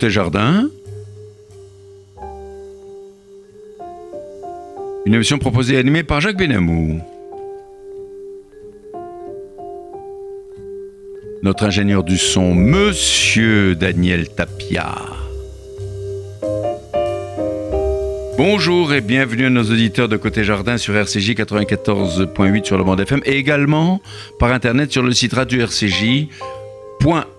Côté 0.00 0.12
jardin. 0.12 0.70
Une 5.04 5.12
émission 5.12 5.36
proposée 5.36 5.74
et 5.74 5.76
animée 5.76 6.04
par 6.04 6.22
Jacques 6.22 6.38
Benamou. 6.38 7.02
Notre 11.42 11.64
ingénieur 11.64 12.02
du 12.02 12.16
son, 12.16 12.54
Monsieur 12.54 13.74
Daniel 13.74 14.30
Tapia. 14.30 14.94
Bonjour 18.38 18.94
et 18.94 19.02
bienvenue 19.02 19.44
à 19.44 19.50
nos 19.50 19.64
auditeurs 19.64 20.08
de 20.08 20.16
Côté 20.16 20.44
Jardin 20.44 20.78
sur 20.78 20.96
RCJ 20.96 21.32
94.8 21.32 22.64
sur 22.64 22.78
le 22.78 22.84
bande 22.84 23.00
FM 23.00 23.20
et 23.26 23.36
également 23.36 24.00
par 24.38 24.50
internet 24.50 24.90
sur 24.90 25.02
le 25.02 25.12
site 25.12 25.34
radio 25.34 25.60
RCJ 25.60 26.28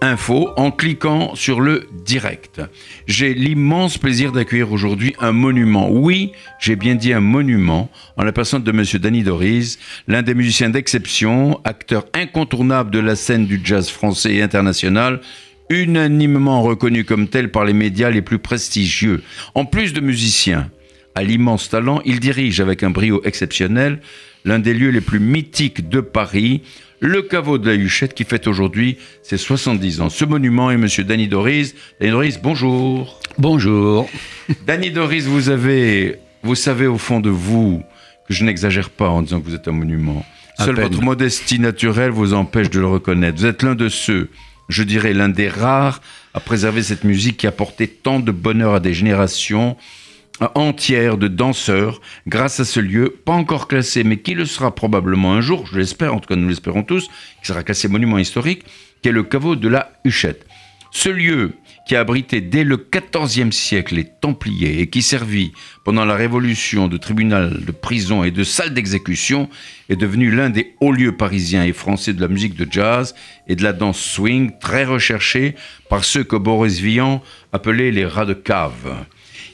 info 0.02 0.50
en 0.58 0.72
cliquant 0.72 1.36
sur 1.36 1.62
le 1.62 1.88
direct. 2.06 2.62
J'ai 3.08 3.34
l'immense 3.34 3.98
plaisir 3.98 4.32
d'accueillir 4.32 4.72
aujourd'hui 4.72 5.16
un 5.20 5.32
monument. 5.32 5.90
Oui, 5.90 6.32
j'ai 6.60 6.76
bien 6.76 6.96
dit 6.96 7.14
un 7.14 7.20
monument 7.20 7.90
en 8.18 8.24
la 8.24 8.32
personne 8.32 8.64
de 8.64 8.72
monsieur 8.72 9.00
Danny 9.00 9.24
Doris, 9.24 9.80
l'un 10.08 10.22
des 10.24 10.34
musiciens 10.34 10.70
d'exception, 10.70 11.62
acteur 11.64 12.06
incontournable 12.14 12.92
de 12.92 13.00
la 13.00 13.16
scène 13.16 13.46
du 13.46 13.62
jazz 13.64 13.90
français 13.90 14.36
et 14.36 14.42
international, 14.42 15.22
unanimement 15.70 16.62
reconnu 16.62 17.06
comme 17.06 17.28
tel 17.28 17.52
par 17.52 17.66
les 17.66 17.74
médias 17.74 18.10
les 18.10 18.22
plus 18.22 18.40
prestigieux. 18.40 19.24
En 19.56 19.66
plus 19.66 19.94
de 19.94 20.02
musicien, 20.02 20.70
à 21.16 21.24
l'immense 21.24 21.70
talent, 21.70 22.02
il 22.06 22.20
dirige 22.20 22.60
avec 22.60 22.84
un 22.84 22.90
brio 22.90 23.22
exceptionnel 23.24 24.00
l'un 24.46 24.60
des 24.60 24.74
lieux 24.74 24.90
les 24.90 25.02
plus 25.02 25.20
mythiques 25.20 25.90
de 25.90 26.02
Paris, 26.02 26.62
le 27.02 27.24
caveau 27.24 27.58
de 27.58 27.68
la 27.68 27.76
Huchette 27.76 28.14
qui 28.14 28.24
fête 28.24 28.48
aujourd'hui 28.48 28.98
ses 29.24 29.38
70 29.38 30.02
ans. 30.02 30.10
Ce 30.10 30.24
monument 30.24 30.72
est 30.72 30.78
Monsieur 30.78 31.04
Danny 31.04 31.28
Doris. 31.28 31.74
Danny 32.00 32.12
Doris, 32.12 32.40
bonjour. 32.42 33.20
Bonjour. 33.38 34.08
Danny 34.68 34.92
Doris, 34.92 35.26
vous 35.26 35.50
avez, 35.50 36.20
vous 36.44 36.56
savez 36.56 36.86
au 36.86 37.00
fond 37.00 37.20
de 37.20 37.32
vous 37.32 37.82
que 38.28 38.34
je 38.34 38.44
n'exagère 38.44 38.92
pas 38.92 39.10
en 39.10 39.24
disant 39.24 39.42
que 39.42 39.46
vous 39.46 39.56
êtes 39.56 39.68
un 39.68 39.74
monument. 39.74 40.24
Seule 40.60 40.80
votre 40.80 41.02
modestie 41.02 41.60
naturelle 41.60 42.12
vous 42.12 42.36
empêche 42.36 42.70
de 42.70 42.80
le 42.80 42.86
reconnaître. 42.86 43.40
Vous 43.40 43.48
êtes 43.48 43.64
l'un 43.64 43.74
de 43.74 43.90
ceux, 43.90 44.30
je 44.70 44.84
dirais 44.84 45.14
l'un 45.14 45.30
des 45.30 45.50
rares, 45.50 46.02
à 46.36 46.40
préserver 46.40 46.84
cette 46.84 47.04
musique 47.04 47.38
qui 47.38 47.48
a 47.48 47.50
apporté 47.50 47.88
tant 47.88 48.20
de 48.20 48.32
bonheur 48.32 48.76
à 48.76 48.80
des 48.80 48.94
générations 48.94 49.76
entière 50.56 51.18
de 51.18 51.28
danseurs 51.28 52.02
grâce 52.28 52.60
à 52.60 52.66
ce 52.66 52.80
lieu, 52.80 53.16
pas 53.26 53.34
encore 53.34 53.68
classé, 53.68 54.04
mais 54.04 54.18
qui 54.18 54.34
le 54.34 54.46
sera 54.46 54.74
probablement 54.74 55.34
un 55.34 55.42
jour, 55.42 55.68
je 55.68 55.78
l'espère, 55.78 56.14
en 56.14 56.20
tout 56.20 56.28
cas 56.28 56.36
nous 56.36 56.50
l'espérons 56.50 56.84
tous, 56.84 57.08
qui 57.08 57.48
sera 57.48 57.64
classé 57.64 57.88
monument 57.88 58.18
historique, 58.18 58.64
qui 59.02 59.10
est 59.10 59.14
le 59.14 59.24
caveau 59.24 59.56
de 59.56 59.68
la 59.68 59.92
Huchette. 60.04 60.46
Ce 60.94 61.10
lieu, 61.10 61.54
qui 61.88 61.96
a 61.96 62.02
abrité 62.02 62.42
dès 62.42 62.64
le 62.64 62.78
XIVe 62.78 63.52
siècle 63.52 63.96
les 63.96 64.06
Templiers 64.06 64.82
et 64.82 64.88
qui 64.88 65.02
servit 65.02 65.54
pendant 65.86 66.06
la 66.06 66.16
Révolution 66.16 66.88
de 66.88 66.98
tribunal 66.98 67.64
de 67.66 67.72
prison 67.72 68.24
et 68.24 68.32
de 68.32 68.44
salle 68.44 68.74
d'exécution, 68.74 69.50
est 69.90 69.96
devenu 69.96 70.32
l'un 70.32 70.50
des 70.50 70.76
hauts 70.82 70.92
lieux 70.92 71.16
parisiens 71.16 71.64
et 71.64 71.74
français 71.74 72.14
de 72.14 72.22
la 72.22 72.28
musique 72.28 72.56
de 72.56 72.68
jazz 72.70 73.16
et 73.48 73.56
de 73.56 73.64
la 73.64 73.74
danse 73.74 74.00
swing, 74.00 74.52
très 74.60 74.84
recherché 74.84 75.56
par 75.90 76.04
ceux 76.04 76.24
que 76.24 76.36
Boris 76.36 76.80
Vian 76.80 77.24
appelait 77.54 77.92
les 77.92 78.06
rats 78.06 78.26
de 78.26 78.34
cave. 78.34 79.06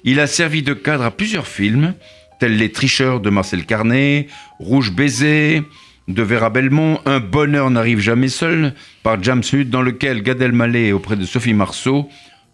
Il 0.10 0.22
a 0.22 0.28
servi 0.28 0.64
de 0.64 0.74
cadre 0.74 1.04
à 1.04 1.12
plusieurs 1.12 1.48
films, 1.48 1.94
tels 2.40 2.56
Les 2.56 2.72
Tricheurs 2.72 3.20
de 3.20 3.30
Marcel 3.30 3.66
Carnet, 3.66 4.28
Rouge 4.58 4.94
Baiser 4.94 5.64
de 6.08 6.24
Vera 6.24 6.50
Belmont, 6.50 7.02
Un 7.06 7.20
bonheur 7.20 7.70
n'arrive 7.70 8.00
jamais 8.00 8.30
seul 8.30 8.74
par 9.04 9.22
James 9.22 9.44
Hutt, 9.52 9.70
dans 9.70 9.82
lequel 9.82 10.24
Gad 10.24 10.42
Elmaleh, 10.42 10.94
auprès 10.94 11.18
de 11.18 11.26
Sophie 11.26 11.54
Marceau, 11.54 12.08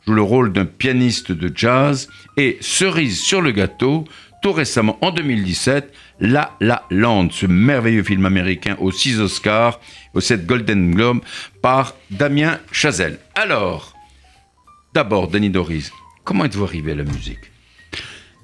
joue 0.07 0.13
le 0.15 0.23
rôle 0.23 0.51
d'un 0.51 0.65
pianiste 0.65 1.31
de 1.31 1.55
jazz, 1.55 2.09
et 2.37 2.57
Cerise 2.59 3.21
sur 3.21 3.39
le 3.39 3.51
gâteau, 3.51 4.05
tout 4.41 4.51
récemment 4.51 4.97
en 5.01 5.11
2017, 5.11 5.93
La 6.21 6.57
La 6.59 6.87
Land, 6.89 7.27
ce 7.29 7.45
merveilleux 7.45 8.01
film 8.01 8.25
américain 8.25 8.77
aux 8.79 8.91
six 8.91 9.19
Oscars, 9.19 9.79
aux 10.15 10.21
sept 10.21 10.47
Golden 10.47 10.95
Globes, 10.95 11.21
par 11.61 11.93
Damien 12.09 12.57
Chazelle. 12.71 13.19
Alors, 13.35 13.93
d'abord, 14.95 15.27
Denis 15.27 15.51
Doris, 15.51 15.91
Comment 16.23 16.45
êtes-vous 16.45 16.63
arrivé 16.63 16.93
à 16.93 16.95
la 16.95 17.03
musique? 17.03 17.51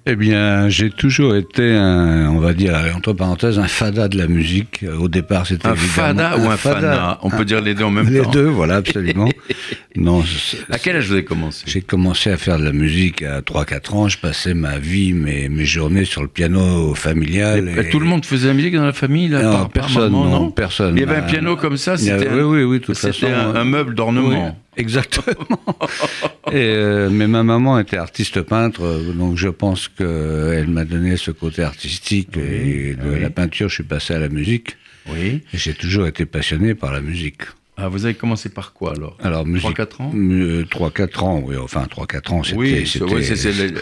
Eh 0.05 0.15
bien, 0.15 0.69
j'ai 0.69 0.89
toujours 0.89 1.35
été, 1.35 1.75
un, 1.75 2.29
on 2.29 2.39
va 2.39 2.53
dire, 2.53 2.73
entre 2.95 3.13
parenthèses, 3.13 3.59
un 3.59 3.67
fada 3.67 4.07
de 4.07 4.17
la 4.17 4.27
musique. 4.27 4.83
Au 4.99 5.07
départ, 5.07 5.45
c'était 5.45 5.67
un 5.67 5.75
fada 5.75 6.37
ou 6.37 6.49
un, 6.49 6.57
fada, 6.57 7.19
On 7.21 7.29
peut 7.29 7.45
dire 7.45 7.61
les 7.61 7.75
deux 7.75 7.83
en 7.83 7.91
même 7.91 8.05
temps. 8.05 8.11
Les 8.11 8.25
deux, 8.31 8.47
voilà, 8.47 8.77
absolument. 8.77 9.29
non, 9.95 10.23
à 10.71 10.79
quel 10.79 10.95
âge 10.95 11.07
vous 11.07 11.13
avez 11.13 11.25
commencé? 11.25 11.63
J'ai 11.67 11.81
commencé 11.81 12.31
à 12.31 12.37
faire 12.37 12.57
de 12.57 12.63
la 12.63 12.71
musique 12.71 13.21
à 13.21 13.41
3-4 13.41 13.93
ans. 13.93 14.07
Je 14.07 14.17
passais 14.17 14.53
ma 14.53 14.79
vie, 14.79 15.13
mes, 15.13 15.47
mes 15.47 15.65
journées 15.65 16.05
sur 16.05 16.21
le 16.21 16.27
piano 16.27 16.95
familial. 16.95 17.87
Tout 17.91 17.99
le 17.99 18.07
monde 18.07 18.25
faisait 18.25 18.47
la 18.47 18.53
musique 18.55 18.75
dans 18.75 18.85
la 18.85 18.93
famille 18.93 19.27
là, 19.27 19.43
non, 19.43 19.65
personne, 19.67 20.11
non, 20.11 20.49
personne. 20.49 20.95
Il 20.95 21.01
y 21.01 21.03
avait 21.03 21.17
un 21.17 21.21
piano 21.23 21.55
comme 21.55 21.77
ça, 21.77 21.97
c'était 21.97 22.29
oui, 22.29 22.63
oui, 22.63 22.63
oui, 22.63 22.81
un, 23.27 23.55
un, 23.55 23.63
meuble 23.63 23.93
d'ornement. 23.93 24.57
Exactement. 24.77 25.59
Et, 26.51 26.55
euh, 26.55 27.09
mais 27.11 27.27
ma 27.27 27.43
maman 27.43 27.79
était 27.79 27.97
artiste 27.97 28.41
peintre, 28.41 29.13
donc 29.13 29.37
je 29.37 29.49
pense 29.49 29.87
qu'elle 29.87 30.67
m'a 30.67 30.85
donné 30.85 31.17
ce 31.17 31.31
côté 31.31 31.63
artistique 31.63 32.37
et 32.37 32.95
de 32.95 33.11
la 33.11 33.29
peinture, 33.29 33.69
je 33.69 33.75
suis 33.75 33.83
passé 33.83 34.13
à 34.13 34.19
la 34.19 34.29
musique. 34.29 34.77
Oui. 35.11 35.43
Et 35.53 35.57
j'ai 35.57 35.73
toujours 35.73 36.07
été 36.07 36.25
passionné 36.25 36.75
par 36.75 36.91
la 36.91 37.01
musique. 37.01 37.41
Ah, 37.77 37.87
vous 37.87 38.05
avez 38.05 38.13
commencé 38.13 38.49
par 38.49 38.73
quoi 38.73 38.93
alors? 38.93 39.17
Alors, 39.21 39.47
3-4 39.47 40.01
ans? 40.01 40.11
3-4 40.13 41.23
ans, 41.23 41.41
oui. 41.45 41.55
Enfin, 41.55 41.85
3-4 41.85 42.33
ans, 42.33 42.43
c'était. 42.43 42.57
Oui, 42.57 42.85
c'est 42.85 43.73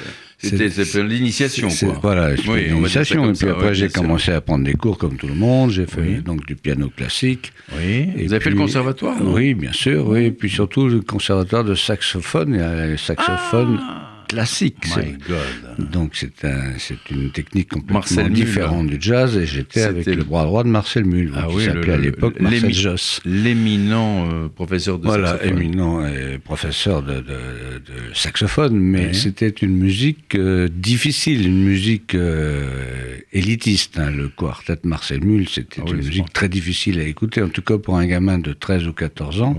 l'initiation, 0.44 1.70
quoi. 1.70 2.00
Voilà, 2.02 2.32
oui, 2.48 2.70
l'initiation. 2.70 3.30
Et 3.30 3.34
puis 3.34 3.50
après, 3.50 3.74
j'ai 3.74 3.90
commencé 3.90 4.32
à 4.32 4.42
prendre 4.42 4.66
des 4.66 4.74
cours 4.74 4.98
comme 4.98 5.18
tout 5.18 5.28
le 5.28 5.36
monde. 5.36 5.72
J'ai 5.72 5.86
fait 5.86 6.22
donc 6.24 6.46
du 6.46 6.56
piano 6.56 6.90
classique. 6.90 7.54
Oui. 7.76 8.10
Et 8.16 8.26
vous 8.26 8.34
avez 8.34 8.44
fait 8.44 8.50
le 8.50 8.56
conservatoire 8.56 9.18
Oui, 9.22 9.54
bien 9.54 9.74
sûr, 9.74 10.08
oui. 10.08 10.26
Et 10.26 10.32
puis 10.32 10.50
surtout 10.50 10.88
le 10.88 11.02
conservatoire 11.02 11.64
de 11.64 11.76
saxophone. 11.76 12.56
Et 12.56 12.98
saxophone. 12.98 13.80
Ah 13.82 14.17
classique. 14.28 14.76
Donc 15.80 16.12
c'est 16.14 16.46
un, 16.46 16.74
une 17.12 17.32
technique 17.32 17.70
complètement 17.70 18.30
différente 18.30 18.88
du 18.88 18.98
jazz 19.00 19.38
et 19.38 19.46
j'étais 19.46 19.84
avec 19.84 20.06
le 20.06 20.24
bras 20.24 20.46
droit 20.46 20.64
de 20.64 20.70
Marcel 20.70 21.06
Mull, 21.06 21.32
ah 21.36 21.48
qui 21.50 21.66
s'appelait 21.66 21.94
à 21.94 21.98
l'époque 21.98 22.40
Marcel 22.40 22.74
Joss. 22.74 23.22
L'éminent 23.26 24.30
euh, 24.32 24.48
professeur 24.50 25.00
de 25.00 25.06
voilà, 25.06 25.32
saxophone. 25.32 25.52
Voilà, 25.54 25.66
éminent 25.66 26.08
et 26.08 26.38
professeur 26.38 27.04
de, 27.04 27.20
de, 27.20 27.34
saxophone, 28.14 28.78
mais 28.78 29.14
c'était 29.14 29.50
une 29.50 29.76
musique 29.78 30.36
euh, 30.36 30.68
difficile, 30.72 31.46
une 31.46 31.64
musique 31.64 32.16
euh, 32.16 33.18
élitiste. 33.34 34.00
Hein. 34.00 34.12
Le 34.12 34.30
quartet 34.30 34.80
Marcel 34.84 35.24
Mull, 35.24 35.48
c'était 35.48 35.82
ah 35.86 35.90
une 35.90 35.98
musique 35.98 36.34
très 36.34 36.50
difficile 36.50 37.00
à 37.00 37.04
écouter, 37.04 37.42
en 37.42 37.50
tout 37.50 37.62
cas 37.62 37.78
pour 37.78 37.98
un 37.98 38.06
gamin 38.06 38.40
de 38.40 38.54
13 38.54 38.88
ou 38.88 38.94
14 38.94 39.42
ans. 39.42 39.56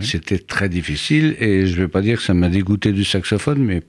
c'était 0.00 0.38
très 0.38 0.68
difficile 0.68 1.36
et 1.40 1.66
je 1.66 1.76
ne 1.76 1.82
vais 1.82 1.88
pas 1.88 2.02
dire 2.02 2.18
que 2.18 2.24
ça 2.24 2.34
m'a 2.34 2.48
dégoûté 2.48 2.92
du 2.92 3.04
saxophone, 3.04 3.58
mais 3.58 3.80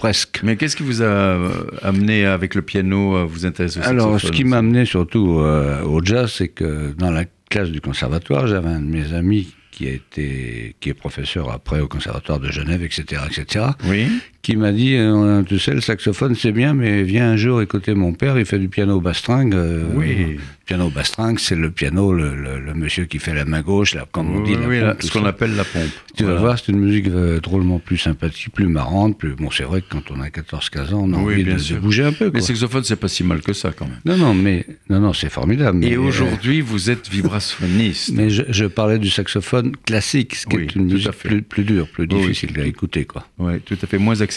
mais 0.44 0.56
qu'est-ce 0.56 0.76
qui 0.76 0.84
vous 0.84 1.02
a 1.02 1.06
euh, 1.06 1.50
amené 1.82 2.26
avec 2.26 2.56
le 2.56 2.62
piano 2.62 3.16
à 3.16 3.26
vous 3.26 3.46
intéresser 3.46 3.80
au 3.80 3.84
Alors, 3.84 4.20
ce 4.20 4.32
qui 4.32 4.44
m'a 4.44 4.58
amené 4.58 4.86
surtout 4.86 5.40
euh, 5.40 5.84
au 5.84 6.04
jazz, 6.04 6.32
c'est 6.32 6.50
que 6.50 6.94
dans 6.98 7.12
la 7.12 7.26
classe 7.50 7.70
du 7.70 7.82
conservatoire, 7.82 8.48
j'avais 8.48 8.70
un 8.70 8.82
de 8.82 8.88
mes 8.88 9.14
amis 9.14 9.54
qui 9.72 9.88
a 9.88 9.92
été, 9.92 10.76
qui 10.80 10.90
est 10.90 10.94
professeur 10.94 11.52
après 11.52 11.82
au 11.82 11.88
conservatoire 11.88 12.40
de 12.40 12.50
Genève, 12.50 12.82
etc., 12.82 13.22
etc., 13.30 13.66
oui. 13.86 14.08
Qui 14.46 14.58
m'a 14.58 14.72
dit 14.72 14.96
euh, 14.96 15.42
Tu 15.42 15.58
sais, 15.58 15.74
le 15.74 15.82
saxophone, 15.82 16.36
c'est 16.36 16.52
bien, 16.52 16.76
mais 16.76 17.02
viens 17.02 17.32
un 17.32 17.36
jour 17.36 17.64
écouter 17.64 17.96
mon 17.96 18.14
père, 18.14 18.38
il 18.38 18.46
fait 18.46 18.60
du 18.60 18.70
piano 18.70 19.02
bastringue. 19.02 19.56
Euh, 19.56 19.84
oui. 19.96 20.38
Piano 20.68 20.90
bastringue, 20.90 21.40
c'est 21.40 21.56
le 21.56 21.72
piano, 21.72 22.14
le, 22.14 22.74
monsieur 22.76 23.06
qui 23.06 23.18
fait 23.18 23.34
la 23.34 23.46
main 23.46 23.62
gauche, 23.62 23.96
là, 23.96 24.06
comme 24.12 24.36
on 24.36 24.44
dit. 24.44 24.56
Oui, 24.68 24.80
ce 25.00 25.12
qu'on 25.12 25.26
appelle 25.26 25.56
la 25.56 25.64
pompe. 25.64 25.92
Tu 26.16 26.24
vas 26.24 26.36
voir, 26.36 26.58
c'est 26.60 26.72
une 26.72 26.80
musique 26.80 27.08
euh, 27.08 27.40
drôlement 27.40 27.80
plus 27.80 27.98
sympathique, 27.98 28.52
plus 28.54 28.68
marrante. 28.68 29.18
Plus... 29.18 29.36
Bon, 29.36 29.50
c'est 29.52 29.64
vrai 29.64 29.82
que 29.82 29.88
quand 29.90 30.12
on 30.12 30.22
a 30.22 30.28
14-15 30.28 30.94
ans, 30.94 31.02
on 31.04 31.14
a 31.14 31.18
envie 31.18 31.44
de, 31.44 31.80
bouger 31.80 32.04
un 32.04 32.14
peu. 32.14 32.32
Mais 32.32 32.40
le 32.40 32.46
saxophone, 32.46 32.84
c'est 32.84 32.96
pas 32.96 33.08
si 33.08 33.24
mal 33.24 33.42
que 33.42 33.54
ça, 33.54 33.72
quand 33.76 33.86
même. 33.86 34.00
Non, 34.06 34.18
non, 34.18 34.34
mais 34.34 34.66
non, 34.90 35.00
non, 35.00 35.14
c'est 35.14 35.30
formidable. 35.30 35.84
Et 35.84 35.98
aujourd'hui, 35.98 36.62
vous 36.62 36.90
êtes 36.92 37.10
vibraphoniste. 37.10 38.12
mais 38.14 38.30
je, 38.30 38.66
parlais 38.66 39.00
du 39.00 39.10
saxophone 39.10 39.76
classique, 39.86 40.36
ce 40.36 40.46
qui 40.46 40.58
est 40.58 40.76
une 40.76 40.86
musique 40.86 41.12
plus, 41.12 41.42
plus 41.42 41.64
dure, 41.64 41.88
plus 41.88 42.08
difficile 42.08 42.60
à 42.60 42.66
écouter, 42.66 43.06
quoi. 43.06 43.28
Oui, 43.40 43.60
tout 43.62 43.78
à 43.82 43.88
fait, 43.88 43.98
moins 43.98 44.22
accessible. 44.22 44.35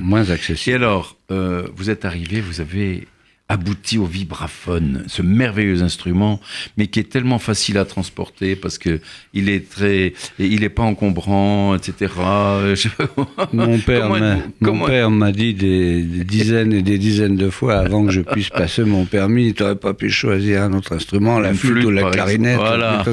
Moins 0.00 0.30
accessible. 0.30 0.72
Et 0.72 0.74
alors, 0.74 1.16
euh, 1.30 1.66
vous 1.76 1.90
êtes 1.90 2.04
arrivé, 2.04 2.40
vous 2.40 2.60
avez 2.60 3.06
abouti 3.48 3.96
au 3.96 4.04
vibraphone, 4.04 5.04
ce 5.06 5.22
merveilleux 5.22 5.82
instrument, 5.82 6.38
mais 6.76 6.86
qui 6.86 7.00
est 7.00 7.10
tellement 7.10 7.38
facile 7.38 7.78
à 7.78 7.86
transporter 7.86 8.56
parce 8.56 8.76
que 8.76 9.00
il 9.32 9.48
est 9.48 9.70
très, 9.70 10.12
il 10.38 10.64
est 10.64 10.68
pas 10.68 10.82
encombrant, 10.82 11.74
etc. 11.74 12.12
Mon 13.54 13.78
père, 13.78 14.10
m'a, 14.10 14.36
mon 14.60 14.84
père 14.84 15.10
m'a 15.10 15.32
dit 15.32 15.54
des, 15.54 16.02
dizaines 16.02 16.74
et 16.74 16.82
des 16.82 16.98
dizaines 16.98 17.36
de 17.36 17.48
fois 17.48 17.78
avant 17.78 18.04
que 18.04 18.12
je 18.12 18.20
puisse 18.20 18.50
passer 18.50 18.84
mon 18.84 19.06
permis, 19.06 19.54
tu 19.54 19.62
n'aurais 19.62 19.76
pas 19.76 19.94
pu 19.94 20.10
choisir 20.10 20.62
un 20.62 20.72
autre 20.74 20.92
instrument, 20.92 21.38
la 21.38 21.54
flûte, 21.54 21.84
ou 21.86 21.90
la 21.90 22.10
clarinette, 22.10 22.58
voilà. 22.58 23.04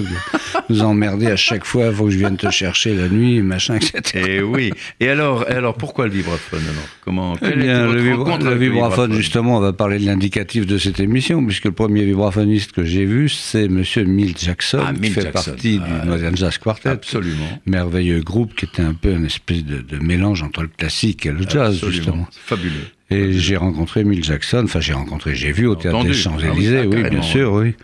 Nous 0.69 0.81
emmerder 0.81 1.27
à 1.27 1.35
chaque 1.35 1.65
fois, 1.65 1.88
avant 1.88 2.06
que 2.06 2.12
je 2.12 2.17
vienne 2.17 2.38
te 2.38 2.50
chercher 2.50 2.95
la 2.95 3.07
nuit, 3.07 3.41
machin, 3.41 3.75
etc. 3.75 4.01
Et 4.15 4.35
eh 4.38 4.41
oui. 4.41 4.71
Et 5.00 5.09
alors, 5.09 5.45
alors 5.50 5.75
pourquoi 5.75 6.06
le 6.06 6.12
vibraphone 6.12 6.62
alors? 6.62 6.89
Comment 7.03 7.38
eh 7.41 7.56
bien, 7.56 7.88
le, 7.88 8.01
le, 8.01 8.56
vibraphone, 8.56 9.13
justement, 9.13 9.57
on 9.57 9.59
va 9.59 9.73
parler 9.73 10.00
de 10.00 10.06
l'indicateur 10.06 10.65
de 10.65 10.77
cette 10.77 11.00
émission, 11.00 11.45
puisque 11.45 11.65
le 11.65 11.71
premier 11.71 12.03
vibraphoniste 12.03 12.71
que 12.71 12.83
j'ai 12.83 13.06
vu, 13.06 13.29
c'est 13.29 13.67
Monsieur 13.67 14.03
Milt 14.03 14.44
Jackson, 14.44 14.81
ah, 14.85 14.94
qui 14.94 15.09
fait 15.09 15.31
partie 15.31 15.77
du 15.77 15.83
ah, 15.83 16.06
Modern 16.06 16.35
Jazz 16.35 16.57
Quartet. 16.57 16.89
Absolument. 16.89 17.61
Merveilleux 17.65 18.21
groupe 18.21 18.56
qui 18.56 18.65
était 18.65 18.81
un 18.81 18.94
peu 18.94 19.11
une 19.11 19.25
espèce 19.25 19.63
de, 19.63 19.83
mélange 20.00 20.44
entre 20.44 20.61
le 20.61 20.68
classique 20.68 21.25
et 21.25 21.31
le 21.31 21.47
jazz, 21.47 21.83
justement. 21.89 22.27
Fabuleux. 22.45 22.73
Et 23.11 23.33
j'ai 23.33 23.56
rencontré 23.56 24.03
Milt 24.03 24.23
Jackson, 24.23 24.63
enfin 24.63 24.79
j'ai 24.79 24.94
rencontré, 24.94 25.35
j'ai 25.35 25.51
vu 25.51 25.68
au 25.68 25.75
Théâtre 25.75 26.03
des 26.03 26.13
Champs-Élysées, 26.13 26.81
ah 26.83 26.88
oui, 26.88 27.09
bien 27.09 27.21
sûr, 27.21 27.53
oui. 27.53 27.75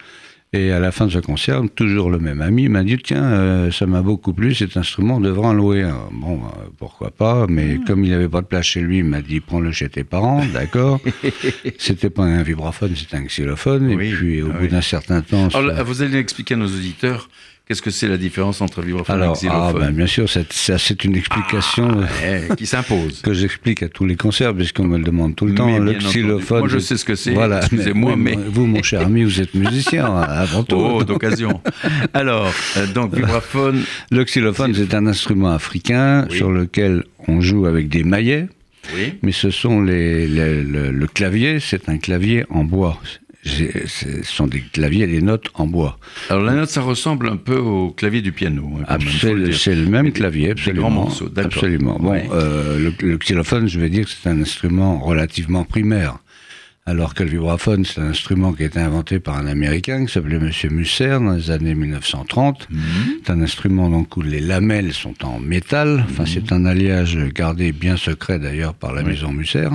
Et 0.54 0.74
à 0.74 0.82
la 0.82 0.92
fin 0.92 1.06
de 1.08 1.12
ce 1.12 1.20
concert, 1.20 1.62
toujours 1.76 2.10
le 2.10 2.20
même 2.20 2.42
ami 2.42 2.68
m'a 2.68 2.84
dit 2.84 2.98
Tiens, 2.98 3.24
euh, 3.24 3.72
ça 3.72 3.86
m'a 3.86 4.02
beaucoup 4.02 4.34
plu, 4.34 4.54
cet 4.54 4.76
instrument, 4.76 5.16
on 5.16 5.22
devrait 5.22 5.48
en 5.48 5.54
louer 5.54 5.84
un. 5.84 6.10
Bon, 6.12 6.42
euh, 6.44 6.68
pourquoi 6.78 7.10
pas, 7.10 7.46
mais 7.48 7.76
hmm. 7.76 7.86
comme 7.86 8.04
il 8.04 8.12
n'avait 8.12 8.28
pas 8.28 8.42
de 8.42 8.48
place 8.48 8.66
chez 8.66 8.82
lui, 8.82 8.98
il 8.98 9.06
m'a 9.06 9.22
dit 9.22 9.40
Prends-le 9.40 9.72
chez 9.72 9.88
tes 9.88 10.04
parents, 10.04 10.44
d'accord 10.54 11.00
C'était 11.78 12.10
pas 12.10 12.24
un 12.24 12.44
vibraphone, 12.44 12.94
c'était 12.98 13.16
un 13.16 13.24
xylophone. 13.24 13.92
et 13.92 13.96
puis, 13.96 14.42
au 14.42 14.52
bout 14.52 14.68
d'un 14.68 14.82
certain 14.82 15.22
temps. 15.22 15.48
Alors, 15.54 15.86
vous 15.86 16.02
allez 16.02 16.18
expliquer 16.18 16.56
à 16.56 16.58
nos 16.58 16.68
auditeurs 16.68 17.30
Qu'est-ce 17.68 17.82
que 17.82 17.92
c'est 17.92 18.08
la 18.08 18.18
différence 18.18 18.60
entre 18.60 18.82
vibraphone 18.82 19.24
et 19.24 19.32
xylophone 19.34 19.82
ah, 19.82 19.86
ben, 19.86 19.92
Bien 19.92 20.08
sûr, 20.08 20.28
c'est 20.30 21.04
une 21.06 21.16
explication 21.16 22.02
ah, 22.02 22.56
qui 22.56 22.66
s'impose. 22.66 23.22
que 23.24 23.34
j'explique 23.34 23.84
à 23.84 23.88
tous 23.88 24.06
les 24.06 24.16
concerts, 24.16 24.54
puisqu'on 24.54 24.86
me 24.86 24.98
le 24.98 25.04
demande 25.04 25.36
tout 25.36 25.46
le 25.46 25.56
temps. 25.56 25.78
le 25.78 25.94
xylophone. 25.94 26.60
Moi, 26.60 26.68
je 26.68 26.80
sais 26.80 26.98
ce 26.98 27.06
que 27.06 27.16
c'est. 27.16 27.32
Voilà. 27.32 27.60
Excusez-moi, 27.60 28.16
mais, 28.18 28.36
Vous, 28.36 28.66
mon 28.66 28.84
cher 28.84 29.02
ami, 29.02 29.24
vous 29.24 29.40
êtes 29.40 29.54
musicien 29.54 30.14
avant 30.14 30.64
tout. 30.64 30.76
Oh, 30.76 31.04
d'occasion. 31.04 31.62
Alors, 32.14 32.52
euh, 32.78 32.88
donc, 32.88 33.16
vibraphone. 33.16 33.84
Le 34.10 34.24
xylophone, 34.24 34.74
c'est 34.74 34.94
un 34.94 35.08
instrument 35.08 35.52
africain 35.52 36.28
sur 36.30 36.52
lequel 36.52 37.04
on 37.28 37.42
joue 37.42 37.68
avec 37.68 37.88
des 37.88 38.04
maillets. 38.04 38.48
Oui. 38.96 39.14
Mais 39.22 39.32
ce 39.32 39.52
sont 39.52 39.82
les, 39.82 40.28
le, 40.28 41.08
clavier, 41.08 41.60
c'est 41.60 41.88
un 41.88 41.98
clavier 41.98 42.46
en 42.50 42.64
bois 42.64 43.00
ce 43.44 44.24
sont 44.24 44.48
des 44.48 44.62
claviers 44.62 45.04
et 45.04 45.08
des 45.08 45.22
notes 45.22 45.48
en 45.56 45.66
bois. 45.66 45.98
Alors 46.30 46.44
la 46.44 46.54
note, 46.54 46.70
ça 46.70 46.82
ressemble 46.82 47.28
un 47.28 47.38
peu 47.38 47.58
au 47.58 47.92
clavier 47.92 48.22
du 48.22 48.32
piano. 48.32 48.70
Hein, 48.88 48.98
c'est 49.52 49.76
le 49.76 49.88
même 49.88 50.12
clavier, 50.12 50.52
absolument. 50.52 50.90
Des 50.90 50.94
grands 50.94 51.04
morceaux, 51.04 51.30
Absolument. 51.36 51.98
Bon, 52.00 52.22
euh, 52.32 52.92
le, 53.02 53.18
xylophone, 53.18 53.68
je 53.68 53.80
vais 53.80 53.90
dire 53.90 54.06
que 54.06 54.12
c'est 54.12 54.30
un 54.30 54.42
instrument 54.42 55.00
relativement 55.00 55.64
primaire 55.64 56.20
alors 56.88 57.14
que 57.14 57.24
le 57.24 57.30
vibraphone, 57.30 57.86
c'est 57.86 58.02
un 58.02 58.08
instrument 58.08 58.54
qui 58.54 58.64
a 58.64 58.66
été 58.66 58.80
inventé 58.80 59.20
par 59.20 59.38
un 59.38 59.46
Américain 59.46 60.04
qui 60.04 60.12
s'appelait 60.12 60.40
Monsieur 60.40 60.70
Musser 60.70 61.10
dans 61.10 61.34
les 61.34 61.52
années 61.52 61.76
1930. 61.76 62.68
Mhm. 62.72 62.82
C'est 63.24 63.32
un 63.32 63.42
instrument 63.42 63.88
donc 63.88 64.18
où 64.18 64.24
les 64.24 64.40
lamelles 64.40 64.92
sont 64.92 65.24
en 65.24 65.40
métal. 65.40 66.04
Enfin, 66.10 66.24
mhm. 66.24 66.30
c'est 66.34 66.52
un 66.52 66.66
alliage 66.66 67.20
gardé 67.36 67.72
bien 67.72 67.98
secret 67.98 68.40
d'ailleurs 68.40 68.74
par 68.74 68.94
la 68.94 69.04
maison 69.04 69.32
Musser 69.32 69.70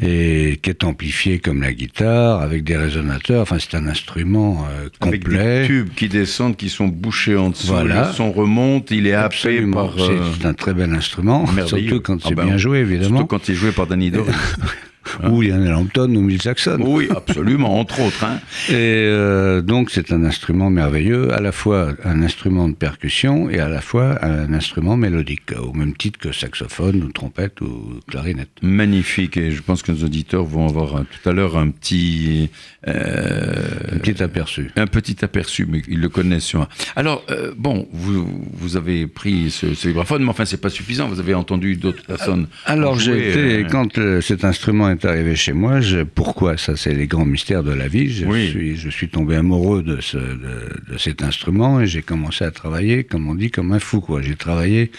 et 0.00 0.58
qui 0.62 0.70
est 0.70 0.84
amplifié 0.84 1.38
comme 1.38 1.60
la 1.60 1.74
guitare 1.74 2.40
avec 2.40 2.64
des 2.64 2.78
résonateurs. 2.78 3.42
Enfin, 3.42 3.58
c'est 3.58 3.76
un 3.76 3.86
instrument 3.86 4.66
euh, 4.70 4.88
complet. 5.00 5.38
Avec 5.38 5.62
des 5.62 5.66
tubes 5.66 5.90
qui 5.94 6.08
descendent, 6.08 6.56
qui 6.56 6.70
sont 6.70 6.88
bouchés 6.88 7.36
en 7.36 7.50
dessous. 7.50 7.66
Voilà. 7.66 8.08
Le 8.08 8.12
son 8.14 8.32
remonte, 8.32 8.90
il 8.90 9.06
est 9.06 9.12
happé 9.12 9.60
par. 9.70 9.92
Euh, 9.98 10.18
c'est 10.40 10.46
un 10.46 10.54
très 10.54 10.72
bel 10.72 10.94
instrument, 10.94 11.46
surtout 11.66 12.00
quand 12.00 12.22
c'est 12.22 12.32
ah 12.32 12.36
ben 12.36 12.46
bien 12.46 12.56
joué 12.56 12.78
évidemment. 12.78 13.18
Surtout 13.18 13.26
quand 13.26 13.48
il 13.48 13.52
est 13.52 13.56
joué 13.56 13.72
par 13.72 13.86
Danny 13.86 14.10
Doris. 14.10 14.34
Hein 15.22 15.30
ou 15.30 15.42
Lionel 15.42 15.74
Hampton 15.74 16.14
ou 16.14 16.20
Mill 16.20 16.40
Jackson. 16.40 16.78
Oui, 16.80 17.08
absolument, 17.14 17.78
entre 17.78 18.00
autres. 18.00 18.24
Hein. 18.24 18.40
Et 18.68 18.72
euh, 18.74 19.60
donc 19.60 19.90
c'est 19.90 20.12
un 20.12 20.24
instrument 20.24 20.70
merveilleux, 20.70 21.32
à 21.32 21.40
la 21.40 21.52
fois 21.52 21.92
un 22.04 22.22
instrument 22.22 22.68
de 22.68 22.74
percussion 22.74 23.50
et 23.50 23.58
à 23.58 23.68
la 23.68 23.80
fois 23.80 24.24
un 24.24 24.52
instrument 24.52 24.96
mélodique, 24.96 25.52
au 25.58 25.72
même 25.72 25.94
titre 25.94 26.18
que 26.18 26.32
saxophone 26.32 27.02
ou 27.02 27.12
trompette 27.12 27.60
ou 27.60 28.00
clarinette. 28.08 28.50
Magnifique, 28.62 29.36
et 29.36 29.50
je 29.50 29.62
pense 29.62 29.82
que 29.82 29.92
nos 29.92 30.04
auditeurs 30.04 30.44
vont 30.44 30.68
avoir 30.68 31.02
tout 31.04 31.28
à 31.28 31.32
l'heure 31.32 31.56
un 31.56 31.70
petit... 31.70 32.50
Euh, 32.88 33.52
un 33.92 33.98
petit 33.98 34.22
aperçu. 34.22 34.70
Un 34.76 34.86
petit 34.86 35.24
aperçu, 35.24 35.66
mais 35.68 35.82
ils 35.88 36.00
le 36.00 36.08
connaissent 36.08 36.44
sur 36.44 36.68
Alors, 36.96 37.24
euh, 37.30 37.52
bon, 37.56 37.88
vous, 37.92 38.26
vous 38.52 38.76
avez 38.76 39.06
pris 39.06 39.50
ce, 39.50 39.74
ce 39.74 39.88
vibraphone, 39.88 40.22
mais 40.22 40.30
enfin 40.30 40.44
c'est 40.44 40.60
pas 40.60 40.70
suffisant, 40.70 41.08
vous 41.08 41.20
avez 41.20 41.34
entendu 41.34 41.76
d'autres 41.76 42.04
personnes. 42.04 42.46
Alors 42.66 42.98
j'ai 42.98 43.30
été, 43.30 43.66
quand 43.70 43.98
cet 44.20 44.44
instrument 44.44 44.91
est 44.92 45.04
arrivé 45.04 45.34
chez 45.36 45.52
moi, 45.52 45.80
pourquoi 46.14 46.56
Ça, 46.56 46.76
c'est 46.76 46.94
les 46.94 47.06
grands 47.06 47.24
mystères 47.24 47.62
de 47.62 47.72
la 47.72 47.88
vie. 47.88 48.08
Je, 48.10 48.26
suis, 48.48 48.76
je 48.76 48.88
suis 48.88 49.08
tombé 49.08 49.36
amoureux 49.36 49.82
de, 49.82 50.00
ce, 50.00 50.16
de, 50.16 50.98
cet 50.98 51.22
instrument 51.22 51.80
et 51.80 51.86
j'ai 51.86 52.02
commencé 52.02 52.44
à 52.44 52.50
travailler, 52.50 53.04
comme 53.04 53.28
on 53.28 53.34
dit, 53.34 53.50
comme 53.50 53.72
un 53.72 53.78
fou. 53.78 54.00
Quoi. 54.00 54.22
J'ai 54.22 54.36
travaillé 54.36 54.90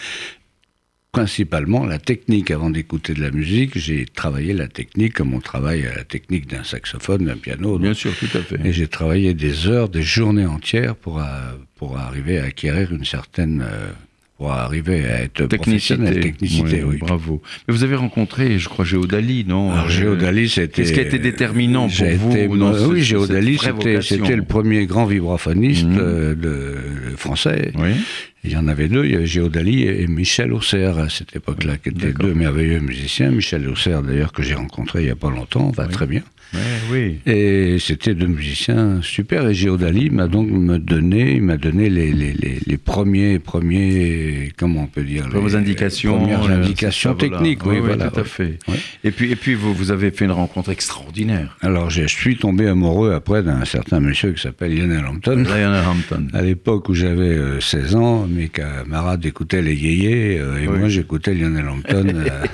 principalement 1.14 1.86
la 1.86 1.98
technique 1.98 2.50
avant 2.50 2.70
d'écouter 2.70 3.14
de 3.14 3.22
la 3.22 3.30
musique. 3.30 3.78
J'ai 3.78 4.04
travaillé 4.04 4.52
la 4.52 4.66
technique 4.66 5.14
comme 5.14 5.32
on 5.32 5.40
travaille 5.40 5.82
la 5.82 6.02
technique 6.02 6.48
d'un 6.48 6.64
saxophone, 6.64 7.24
d'un 7.24 7.36
piano. 7.36 7.78
Bien 7.78 7.94
sûr, 7.94 8.12
tout 8.18 8.36
à 8.36 8.42
fait. 8.42 8.58
Et 8.64 8.72
j'ai 8.72 8.88
travaillé 8.88 9.32
des 9.32 9.68
heures, 9.68 9.88
des 9.88 10.02
journées 10.02 10.46
entières 10.46 10.96
pour, 10.96 11.20
euh, 11.20 11.24
pour 11.76 11.98
arriver 11.98 12.38
à 12.40 12.44
acquérir 12.44 12.92
une 12.92 13.04
certaine 13.04 13.64
euh, 13.64 13.92
pour 14.44 14.52
arriver 14.52 15.06
à 15.06 15.22
être 15.22 15.46
technicité, 15.46 16.20
technicité 16.20 16.84
oui, 16.84 16.98
Bravo. 16.98 17.40
Mais 17.66 17.72
vous 17.72 17.82
avez 17.82 17.96
rencontré, 17.96 18.58
je 18.58 18.68
crois, 18.68 18.84
Géodali, 18.84 19.46
non? 19.48 19.72
Alors, 19.72 19.88
Géodali, 19.88 20.50
c'était... 20.50 20.82
Qu'est-ce 20.82 20.92
qui 20.92 21.00
a 21.00 21.02
été 21.02 21.18
déterminant 21.18 21.88
pour 21.88 22.06
vous 22.18 22.36
été, 22.36 22.46
Oui, 22.46 23.02
Géodali, 23.02 23.58
c'était 23.58 24.36
le 24.36 24.44
premier 24.44 24.84
grand 24.84 25.06
vibraphoniste 25.06 25.86
mhm. 25.86 25.98
euh, 25.98 26.34
de, 26.34 27.16
français. 27.16 27.72
Oui. 27.76 27.92
Il 28.44 28.52
y 28.52 28.56
en 28.56 28.68
avait 28.68 28.88
deux, 28.88 29.06
il 29.06 29.12
y 29.12 29.16
avait 29.16 29.26
Géodali 29.26 29.84
et 29.84 30.06
Michel 30.06 30.52
Auxerre 30.52 30.98
à 30.98 31.08
cette 31.08 31.34
époque-là, 31.34 31.78
qui 31.78 31.88
étaient 31.88 32.12
deux 32.12 32.34
merveilleux 32.34 32.80
musiciens. 32.80 33.30
Michel 33.30 33.66
Auxerre, 33.68 34.02
d'ailleurs, 34.02 34.32
que 34.32 34.42
j'ai 34.42 34.54
rencontré 34.54 35.00
il 35.00 35.06
n'y 35.06 35.10
a 35.10 35.16
pas 35.16 35.30
longtemps, 35.30 35.70
va 35.70 35.86
très 35.86 36.06
bien 36.06 36.22
oui. 36.90 37.18
Et 37.26 37.78
c'était 37.78 38.14
deux 38.14 38.26
musiciens 38.26 39.00
super. 39.02 39.48
Et 39.48 39.54
Géodali 39.54 40.10
m'a 40.10 40.26
donc 40.26 40.50
me 40.50 40.78
donné, 40.78 41.40
m'a 41.40 41.56
donné 41.56 41.88
les, 41.90 42.12
les, 42.12 42.34
les, 42.66 42.78
premiers, 42.78 43.38
premiers, 43.38 44.52
comment 44.56 44.82
on 44.82 44.86
peut 44.86 45.02
dire, 45.02 45.28
les, 45.28 45.54
indications, 45.54 46.18
premières 46.18 46.50
indications 46.50 47.14
techniques. 47.14 47.64
Oui, 47.66 47.78
voilà, 47.80 48.10
tout 48.10 48.20
à 48.20 48.24
fait. 48.24 48.58
Et 49.02 49.10
puis, 49.10 49.30
et 49.30 49.36
puis 49.36 49.54
vous, 49.54 49.74
vous 49.74 49.90
avez 49.90 50.10
fait 50.10 50.24
une 50.24 50.32
rencontre 50.32 50.70
extraordinaire. 50.70 51.56
Alors, 51.60 51.90
je 51.90 52.06
suis 52.06 52.36
tombé 52.36 52.68
amoureux 52.68 53.12
après 53.12 53.42
d'un 53.42 53.64
certain 53.64 54.00
monsieur 54.00 54.32
qui 54.32 54.42
s'appelle 54.42 54.76
Lionel 54.76 55.04
Hampton. 55.06 55.44
Lionel 55.44 55.84
Hampton. 55.86 56.28
À 56.34 56.42
l'époque 56.42 56.88
où 56.88 56.94
j'avais 56.94 57.60
16 57.60 57.94
euh, 57.94 57.98
ans, 57.98 58.26
mes 58.34 58.48
camarades 58.48 59.24
écoutaient 59.24 59.62
les 59.62 59.74
yéyés 59.74 60.38
euh, 60.38 60.62
et 60.62 60.66
moi 60.66 60.88
j'écoutais 60.88 61.34
Lionel 61.34 61.68
Hampton. 61.68 62.04
Euh, 62.24 62.46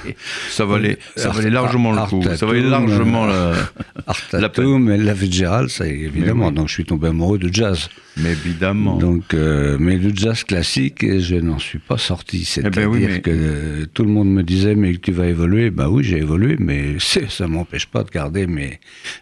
ça 0.48 0.64
valait, 0.64 0.98
ça 1.16 1.30
valait 1.30 1.50
largement 1.50 1.92
le 1.92 2.02
coup. 2.08 2.22
Ça 2.22 2.46
valait 2.46 2.62
largement 2.62 3.26
le. 3.26 3.52
Artatum 4.06 4.90
et 4.90 4.96
la 4.96 5.14
Fitzgerald, 5.14 5.68
ça 5.68 5.86
évidemment. 5.86 6.50
Donc 6.50 6.68
je 6.68 6.74
suis 6.74 6.84
tombé 6.84 7.08
amoureux 7.08 7.38
de 7.38 7.52
jazz. 7.52 7.88
Mais 8.16 8.32
évidemment. 8.32 8.96
Donc, 8.96 9.34
euh, 9.34 9.76
mais 9.78 9.96
du 9.96 10.12
jazz 10.14 10.44
classique, 10.44 11.04
je 11.20 11.36
n'en 11.36 11.58
suis 11.58 11.78
pas 11.78 11.98
sorti. 11.98 12.40
Eh 12.42 12.44
C'est-à-dire 12.44 12.90
ben 12.90 13.20
que 13.20 13.30
euh, 13.30 13.86
tout 13.92 14.04
le 14.04 14.10
monde 14.10 14.28
me 14.30 14.42
disait, 14.42 14.74
mais 14.74 14.96
tu 14.96 15.12
vas 15.12 15.26
évoluer. 15.26 15.70
Bah 15.70 15.88
oui, 15.88 16.04
j'ai 16.04 16.18
évolué, 16.18 16.56
mais 16.58 16.96
ça 17.28 17.46
m'empêche 17.46 17.86
pas 17.86 18.02
de 18.02 18.10
garder 18.10 18.46
mes, 18.46 18.80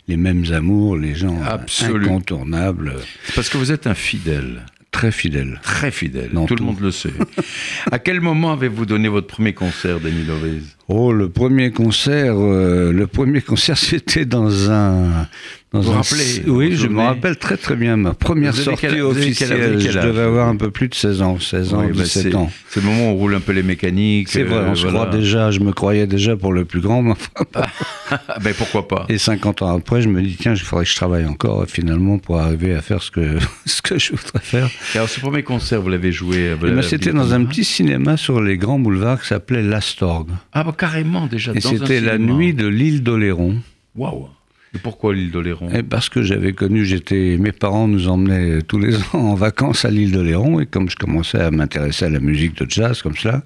les 0.09 0.17
mêmes 0.17 0.45
amours, 0.53 0.97
les 0.97 1.15
gens 1.15 1.39
incontournables. 1.81 2.95
Parce 3.35 3.49
que 3.49 3.59
vous 3.59 3.73
êtes 3.73 3.87
un 3.87 3.95
fidèle. 3.95 4.65
Très 4.91 5.13
fidèle. 5.13 5.61
Très 5.63 5.91
fidèle. 5.91 6.31
tout, 6.47 6.57
le 6.57 6.65
monde 6.65 6.81
le 6.81 6.91
sait. 6.91 7.13
à 7.93 7.99
quel 7.99 8.21
moment 8.21 8.53
avez-vous 8.53 8.87
donné 8.87 9.09
votre 9.09 9.27
premier 9.27 9.53
concert, 9.53 10.01
Denis 10.01 10.25
Loris 10.25 10.78
Oh, 10.91 11.13
le 11.13 11.29
premier 11.29 11.71
concert, 11.71 12.37
euh, 12.39 12.93
le 12.93 13.07
premier 13.07 13.43
concert, 13.43 13.77
c'était 13.79 14.25
dans 14.25 14.71
un. 14.71 15.29
Dans 15.71 15.81
vous 15.81 15.91
un... 15.91 15.97
rappelez 15.97 16.45
Oui, 16.47 16.77
je 16.77 16.87
me 16.87 17.03
rappelle 17.03 17.37
très 17.37 17.59
très 17.59 17.77
bien. 17.77 17.99
Ma 17.99 18.15
première 18.15 18.55
sortie 18.55 19.03
officielle, 19.03 19.79
je 19.79 19.99
devais 19.99 20.23
avoir 20.23 20.49
un 20.49 20.57
peu 20.57 20.71
plus 20.71 20.89
de 20.89 20.95
16 20.95 21.21
ans, 21.21 21.39
16 21.39 21.75
ans, 21.75 21.85
oui, 21.85 21.93
17 21.93 22.33
bah 22.33 22.39
ans. 22.39 22.51
C'est 22.71 22.81
le 22.81 22.87
moment 22.87 23.11
où 23.11 23.15
on 23.15 23.15
roule 23.17 23.35
un 23.35 23.41
peu 23.41 23.53
les 23.53 23.63
mécaniques. 23.63 24.31
C'est 24.31 24.45
vrai, 24.45 24.65
on 24.67 24.75
se 24.75 24.87
croit 24.87 25.11
déjà, 25.11 25.51
je 25.51 25.61
me 25.61 25.73
croyais 25.73 26.07
déjà 26.07 26.39
pour 26.39 26.55
le 26.55 26.65
plus 26.65 26.81
grand, 26.81 27.03
mais 27.03 27.15
ben 28.43 28.55
pourquoi 28.57 28.89
pas. 28.89 29.05
Et 29.11 29.19
50 29.19 29.61
ans 29.61 29.77
après, 29.77 30.01
je 30.01 30.09
me 30.09 30.23
dis, 30.23 30.37
tiens, 30.41 30.55
il 30.55 30.61
faudrait 30.61 30.87
que 30.87 30.91
je 30.91 30.97
travaille 30.97 31.27
encore, 31.27 31.67
finalement, 31.69 32.17
pour 32.17 32.39
arriver 32.39 32.75
à 32.75 32.81
faire 32.81 33.03
ce 33.03 33.11
que, 33.11 33.37
ce 33.67 33.83
que 33.83 33.99
je 33.99 34.13
voudrais 34.13 34.41
faire. 34.41 34.71
alors, 34.95 35.11
ce 35.11 35.21
premier 35.21 35.43
concert, 35.43 35.83
vous 35.83 35.91
l'avez 35.91 36.13
joué 36.13 36.55
eh 36.55 36.57
ben, 36.57 36.81
C'était 36.81 37.13
dans 37.13 37.35
un 37.35 37.45
petit 37.45 37.65
cinéma 37.65 38.17
sur 38.17 38.41
les 38.41 38.57
grands 38.57 38.79
boulevards 38.79 39.21
qui 39.21 39.29
s'appelait 39.29 39.63
L'Astorgue. 39.63 40.31
Ah, 40.55 40.65
bah, 40.65 40.75
carrément 40.79 41.27
déjà. 41.27 41.53
Et 41.55 41.61
c'était 41.61 42.01
la 42.01 42.19
nuit 42.19 42.55
de 42.55 42.67
l'île 42.67 43.03
d'Oléron. 43.03 43.57
Waouh 43.97 44.29
et 44.75 44.79
pourquoi 44.79 45.15
l'île 45.15 45.31
d'Oléron? 45.31 45.71
Et 45.71 45.83
Parce 45.83 46.09
que 46.09 46.23
j'avais 46.23 46.53
connu, 46.53 46.85
j'étais, 46.85 47.37
mes 47.39 47.53
parents 47.53 47.89
nous 47.89 48.09
emmenaient 48.09 48.61
tous 48.61 48.79
les 48.79 48.97
ans 48.97 49.15
en 49.15 49.35
vacances 49.35 49.85
à 49.85 49.91
l'île 49.91 50.13
d'Oléron, 50.13 50.61
et 50.61 50.67
comme 50.67 50.91
je 50.91 50.97
commençais 50.97 51.41
à 51.41 51.51
m'intéresser 51.51 52.05
à 52.05 52.11
la 52.11 52.21
musique 52.21 52.55
de 52.63 52.69
jazz 52.69 53.01
comme 53.01 53.17
cela, 53.17 53.43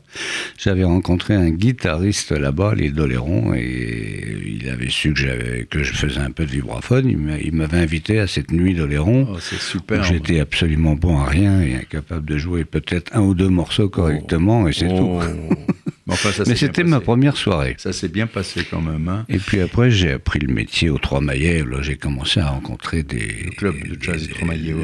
j'avais 0.58 0.84
rencontré 0.84 1.34
un 1.34 1.50
guitariste 1.50 2.32
là-bas 2.32 2.70
à 2.70 2.74
l'île 2.74 2.94
d'Oléron, 2.94 3.54
et 3.54 4.36
il 4.46 4.68
avait 4.68 4.90
su 4.90 5.14
que, 5.14 5.62
que 5.64 5.82
je 5.84 5.92
faisais 5.92 6.20
un 6.20 6.32
peu 6.32 6.44
de 6.44 6.50
vibraphone, 6.50 7.08
il 7.08 7.52
m'avait 7.52 7.78
invité 7.78 8.18
à 8.18 8.26
cette 8.26 8.50
nuit 8.50 8.74
d'Oléron. 8.74 9.28
Oh, 9.30 9.36
c'est 9.40 9.60
super. 9.60 10.02
J'étais 10.02 10.40
absolument 10.40 10.94
bon 10.94 11.18
à 11.20 11.26
rien 11.26 11.60
et 11.60 11.76
incapable 11.76 12.26
de 12.26 12.36
jouer 12.36 12.64
peut-être 12.64 13.16
un 13.16 13.20
ou 13.20 13.34
deux 13.34 13.48
morceaux 13.48 13.88
correctement, 13.88 14.66
et 14.66 14.72
c'est 14.72 14.88
tout. 14.88 15.20
Mais, 16.06 16.56
c'était 16.56 16.82
ma 16.82 17.00
première 17.00 17.36
soirée. 17.36 17.76
Ça 17.78 17.92
s'est 17.92 18.08
bien 18.08 18.26
passé 18.26 18.66
quand 18.68 18.80
même. 18.80 19.08
Hein. 19.08 19.24
Et 19.28 19.38
puis 19.38 19.60
après, 19.60 19.90
j'ai 19.90 20.12
appris 20.12 20.40
le 20.40 20.52
métier 20.52 20.90
au 20.90 20.98
Trois-Maillets. 20.98 21.62
Là, 21.62 21.80
j'ai 21.80 21.96
commencé 21.96 22.40
à 22.40 22.48
rencontrer 22.48 23.04
des. 23.04 23.50
clubs 23.56 23.76
de 23.88 24.02
jazz 24.02 24.28
Trois-Maillets, 24.28 24.74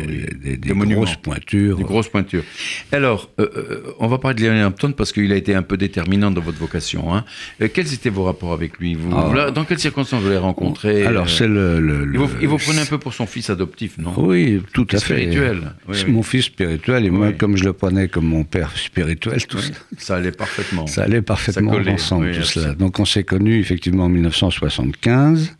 Des, 0.41 0.57
des, 0.57 0.75
grosses 0.75 1.17
pointures. 1.17 1.77
Des 1.77 1.83
grosses 1.83 2.09
pointures. 2.09 2.45
Alors, 2.93 3.31
euh, 3.41 3.49
euh, 3.57 3.95
on 3.99 4.07
va 4.07 4.19
parler 4.19 4.37
de 4.37 4.47
Lionel 4.47 4.65
Hampton 4.65 4.93
parce 4.93 5.13
qu'il 5.13 5.33
a 5.33 5.37
été 5.37 5.55
un 5.55 5.63
peu 5.63 5.77
déterminant 5.77 6.31
dans 6.31 6.41
votre 6.41 6.59
vocation. 6.59 7.15
Hein. 7.15 7.25
Euh, 7.61 7.69
quels 7.73 7.93
étaient 7.93 8.11
vos 8.11 8.25
rapports 8.25 8.53
avec 8.53 8.79
lui 8.79 8.95
vous, 8.95 9.11
ah. 9.13 9.51
Dans 9.51 9.65
quelles 9.65 9.81
circonstances 9.81 10.23
vous 10.23 10.29
l'avez 10.29 10.39
rencontré? 10.39 11.05
Alors, 11.05 11.29
c'est 11.29 11.49
le. 11.49 12.09
il, 12.41 12.49
vous, 12.49 12.59
prenait 12.59 12.83
un 12.83 12.87
peu 12.87 12.99
pour 12.99 13.13
son 13.13 13.27
fils 13.27 13.51
adoptif, 13.51 13.99
non? 13.99 14.13
Oui, 14.17 14.63
tout 14.73 14.87
à 14.93 14.99
fait. 14.99 15.23
Spirituel. 15.23 15.73
c'est 15.93 16.09
mon 16.09 16.23
fils 16.23 16.45
spirituel 16.45 17.07
et 17.07 17.11
moi, 17.11 17.33
comme 17.33 17.57
je 17.57 17.65
le 17.65 17.73
prenais 17.73 18.07
comme 18.07 18.27
mon 18.27 18.45
père 18.45 18.77
spirituel, 18.77 19.45
tout 19.47 19.59
ça. 19.59 19.73
Ça 19.97 20.17
allait 20.17 20.33
parfaitement. 20.33 20.87
Ça 20.87 21.09
allait 21.09 21.18
parfaitement 21.23 21.73
ensemble 21.73 22.33
tout 22.33 22.43
cela. 22.43 22.75
Donc 22.75 22.99
on 23.01 23.05
s'est 23.05 23.25
connus 23.25 23.59
effectivement 23.59 24.05
en 24.05 24.09
1975. 24.09 25.57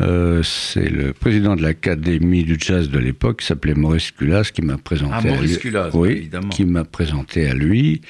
Euh, 0.00 0.42
c'est 0.42 0.88
le 0.88 1.12
président 1.12 1.56
de 1.56 1.62
l'Académie 1.62 2.44
du 2.44 2.56
jazz 2.58 2.88
de 2.88 2.98
l'époque, 2.98 3.40
qui 3.40 3.46
s'appelait 3.46 3.74
Maurice 3.74 4.10
Culas, 4.10 4.50
qui 4.52 4.62
m'a 4.62 4.78
présenté 4.78 5.14
ah, 5.16 5.22
Maurice 5.22 5.58
à 5.64 5.68
lui. 5.68 5.76
oui, 5.94 6.10
évidemment. 6.10 6.48
qui 6.48 6.64
m'a 6.64 6.84
présenté 6.84 7.48
à 7.48 7.54
lui. 7.54 8.00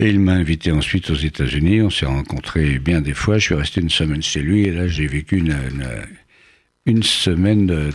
Et 0.00 0.08
il 0.08 0.18
m'a 0.18 0.32
invité 0.32 0.72
ensuite 0.72 1.10
aux 1.10 1.14
États-Unis. 1.14 1.82
On 1.82 1.90
s'est 1.90 2.06
rencontrés 2.06 2.78
bien 2.78 3.00
des 3.00 3.14
fois. 3.14 3.38
Je 3.38 3.44
suis 3.44 3.54
resté 3.54 3.80
une 3.80 3.90
semaine 3.90 4.22
chez 4.22 4.40
lui 4.40 4.62
et 4.64 4.72
là 4.72 4.88
j'ai 4.88 5.06
vécu 5.06 5.36
une, 5.36 5.56
une, 6.86 7.02
semaine 7.02 7.66
de, 7.66 7.90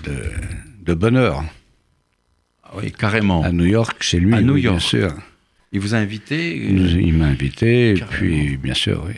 de, 0.86 0.94
bonheur. 0.94 1.44
Ah 2.64 2.72
oui, 2.78 2.92
carrément. 2.92 3.44
À 3.44 3.52
New 3.52 3.66
York, 3.66 3.98
chez 4.02 4.20
lui, 4.20 4.34
à 4.34 4.42
New 4.42 4.56
York. 4.58 4.78
bien 4.78 4.80
sûr. 4.80 5.14
Il 5.72 5.80
vous 5.80 5.96
a 5.96 5.98
invité 5.98 6.56
Il 6.56 7.14
m'a 7.14 7.26
invité, 7.26 7.92
et 7.92 7.94
puis 7.96 8.58
bien 8.58 8.74
sûr, 8.74 9.04
oui. 9.08 9.14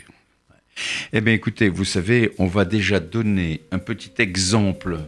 Eh 1.12 1.20
bien 1.20 1.34
écoutez, 1.34 1.68
vous 1.68 1.84
savez, 1.84 2.32
on 2.38 2.46
va 2.46 2.64
déjà 2.64 3.00
donner 3.00 3.60
un 3.70 3.78
petit 3.78 4.12
exemple 4.18 4.98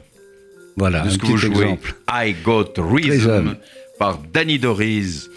voilà, 0.76 1.00
de 1.00 1.10
ce 1.10 1.18
que 1.18 1.26
vous 1.26 1.36
jouez. 1.36 1.64
Exemple. 1.64 1.94
I 2.10 2.34
Got 2.44 2.74
Rhythm 2.76 3.56
par 3.98 4.18
Danny 4.18 4.58
Doris 4.58 5.28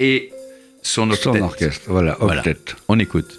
et 0.00 0.30
son, 0.82 1.10
son 1.12 1.40
orchestre. 1.40 1.84
Voilà, 1.88 2.22
octet. 2.22 2.56
On 2.88 2.98
écoute. 2.98 3.38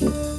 Goat 0.00 0.29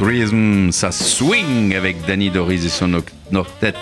Rhythm, 0.00 0.70
ça 0.70 0.92
swing 0.92 1.74
avec 1.74 2.04
Danny 2.06 2.30
Doris 2.30 2.64
et 2.64 2.68
son 2.68 2.94
octet. 2.94 3.74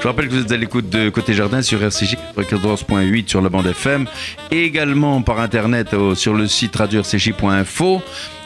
Je 0.00 0.06
rappelle 0.06 0.28
que 0.28 0.34
vous 0.34 0.42
êtes 0.42 0.52
à 0.52 0.56
l'écoute 0.56 0.90
de 0.90 1.10
Côté 1.10 1.32
Jardin 1.32 1.62
sur 1.62 1.82
RCJ 1.82 2.16
14.8 2.36 3.28
sur 3.28 3.40
la 3.40 3.48
bande 3.48 3.66
FM, 3.66 4.06
également 4.50 5.22
par 5.22 5.40
internet 5.40 5.94
sur 6.14 6.34
le 6.34 6.46
site 6.46 6.76
radio 6.76 7.02
rcj.info. 7.02 8.02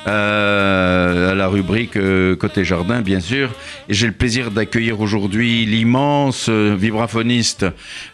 Euh, 0.06 1.32
à 1.32 1.34
la 1.34 1.46
rubrique 1.48 1.96
euh, 1.96 2.34
Côté 2.34 2.64
Jardin, 2.64 3.02
bien 3.02 3.20
sûr. 3.20 3.50
Et 3.88 3.94
j'ai 3.94 4.06
le 4.06 4.14
plaisir 4.14 4.50
d'accueillir 4.50 4.98
aujourd'hui 5.00 5.66
l'immense 5.66 6.46
euh, 6.48 6.74
vibraphoniste 6.74 7.66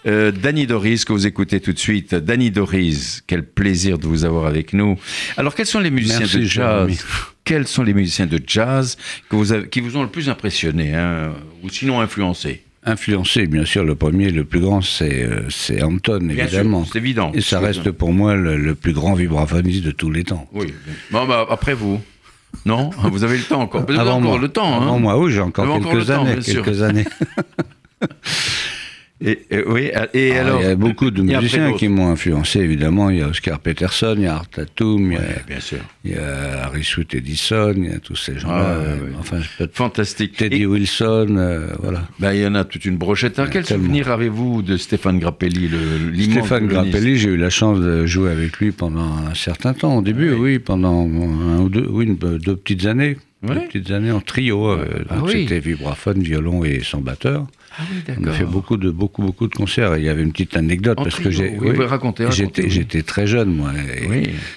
Danny 0.05 0.67
Doris, 0.67 1.05
que 1.05 1.13
vous 1.13 1.27
écoutez 1.27 1.61
tout 1.61 1.73
de 1.73 1.79
suite. 1.79 2.15
Danny 2.15 2.51
Doris, 2.51 3.23
quel 3.27 3.45
plaisir 3.45 3.99
de 3.99 4.07
vous 4.07 4.25
avoir 4.25 4.47
avec 4.47 4.73
nous. 4.73 4.99
Alors, 5.37 5.55
quels 5.55 5.67
sont 5.67 5.81
les 5.81 5.91
musiciens 5.91 6.27
de 6.27 6.45
jazz 6.45 6.89
Quels 7.47 7.69
sont 7.69 7.85
les 7.85 7.95
musiciens 7.95 8.27
de 8.27 8.41
jazz 8.45 8.99
que 9.31 9.37
vous 9.37 9.63
qui 9.69 9.81
vous 9.81 9.97
ont 9.97 10.03
le 10.03 10.09
plus 10.09 10.29
impressionné, 10.29 10.95
hein, 10.95 11.33
ou 11.63 11.71
sinon 11.71 12.01
influencé? 12.01 12.65
Influencé, 12.85 13.47
bien 13.47 13.65
sûr, 13.65 13.85
le 13.85 13.95
premier, 13.95 14.31
le 14.31 14.45
plus 14.45 14.59
grand, 14.59 14.83
c'est 14.83 15.23
euh, 15.23 15.83
Anton, 15.83 16.29
évidemment. 16.29 16.85
C'est 16.85 16.99
évident. 16.99 17.31
Et 17.35 17.41
ça 17.41 17.61
reste 17.61 17.93
pour 17.93 18.13
moi 18.13 18.35
le, 18.35 18.75
plus 18.75 18.93
grand 18.93 19.15
vibraphoniste 19.15 19.85
de 19.85 19.93
tous 19.93 20.11
les 20.11 20.25
temps. 20.25 20.49
Oui. 20.53 20.75
Bon, 21.13 21.25
bah, 21.25 21.47
après 21.49 21.75
vous. 21.75 22.01
Non? 22.65 22.91
Vous 23.05 23.23
avez 23.23 23.37
le 23.37 23.45
temps 23.45 23.61
encore. 23.61 23.87
Vous 23.87 23.97
avez 23.97 24.11
encore 24.11 24.39
le 24.39 24.49
temps. 24.49 24.83
Hein 24.83 24.99
moi, 24.99 25.17
oui, 25.17 25.31
j'ai 25.31 25.41
encore 25.41 25.81
quelques 25.81 26.11
années. 26.11 26.39
Quelques 26.45 26.83
années. 26.83 27.05
Et, 29.25 29.39
oui, 29.67 29.91
et 30.13 30.33
ah, 30.37 30.41
alors, 30.41 30.61
il 30.61 30.67
y 30.67 30.71
a 30.71 30.77
beaucoup 30.77 31.11
de 31.11 31.23
musiciens 31.23 31.73
qui 31.73 31.89
m'ont 31.89 32.11
influencé, 32.11 32.61
évidemment. 32.61 33.09
Il 33.09 33.19
y 33.19 33.23
a 33.23 33.29
Oscar 33.29 33.61
Peterson, 33.61 34.15
il 34.19 34.25
y 34.25 34.27
a 34.27 34.35
Art 34.35 34.49
Tatum, 34.49 35.11
il, 35.11 35.15
y 35.15 35.17
a, 35.17 35.21
bien 35.47 35.61
sûr. 35.61 35.79
il 36.05 36.11
y 36.11 36.17
a 36.17 36.65
Harry 36.65 36.85
Sweet 36.85 37.15
Edison, 37.15 37.73
il 37.79 37.93
y 37.93 37.95
a 37.95 37.99
tous 37.99 38.17
ces 38.17 38.39
gens-là. 38.39 38.83
Ah, 38.85 39.19
enfin, 39.19 39.39
Fantastique. 39.73 40.37
Teddy 40.37 40.67
Wilson, 40.67 41.37
euh, 41.39 41.69
voilà. 41.81 42.03
Ben, 42.19 42.35
il 42.35 42.43
y 42.43 42.47
en 42.47 42.55
a 42.55 42.65
toute 42.65 42.85
une 42.85 42.99
brochette. 42.99 43.41
quel 43.51 43.65
souvenir 43.65 44.11
avez-vous 44.11 44.61
de 44.61 44.77
Stéphane 44.77 45.19
Grappelli, 45.19 45.69
le, 45.69 46.23
Stéphane 46.23 46.67
Grappelli, 46.67 47.17
j'ai 47.17 47.31
eu 47.31 47.39
la 47.39 47.51
chance 47.51 47.81
de 47.81 48.05
jouer 48.05 48.31
avec 48.31 48.59
lui 48.59 48.71
pendant 48.71 49.17
un 49.31 49.35
certain 49.35 49.73
temps. 49.73 49.97
Au 49.97 50.03
début, 50.03 50.33
oui, 50.33 50.59
pendant 50.59 51.07
un 51.07 51.61
ou 51.61 51.71
deux, 51.71 51.87
oui, 51.89 52.07
deux 52.21 52.57
petites 52.57 52.85
années. 52.85 53.17
Deux 53.43 53.61
petites 53.61 53.91
années 53.93 54.13
en 54.13 54.21
trio. 54.21 54.69
Euh, 54.69 55.05
ah 55.09 55.21
c'était 55.27 55.61
vibraphone, 55.61 56.21
violon 56.23 56.65
et 56.65 56.81
son 56.83 57.01
batteur. 57.01 57.47
Ah 57.79 57.83
on 58.19 58.27
a 58.27 58.33
fait 58.33 58.45
beaucoup 58.45 58.77
de, 58.77 58.91
beaucoup, 58.91 59.23
beaucoup 59.23 59.49
de 59.49 59.55
concerts. 59.55 59.97
Il 59.99 60.05
y 60.05 60.09
avait 60.09 60.23
une 60.23 60.33
petite 60.33 60.57
anecdote 60.57 60.97
parce 60.97 61.17
que 61.19 61.31
j'ai, 61.31 61.59
j'étais, 62.31 62.71
j'étais 62.71 63.03
très 63.03 63.27
jeune, 63.27 63.55
moi. 63.55 63.73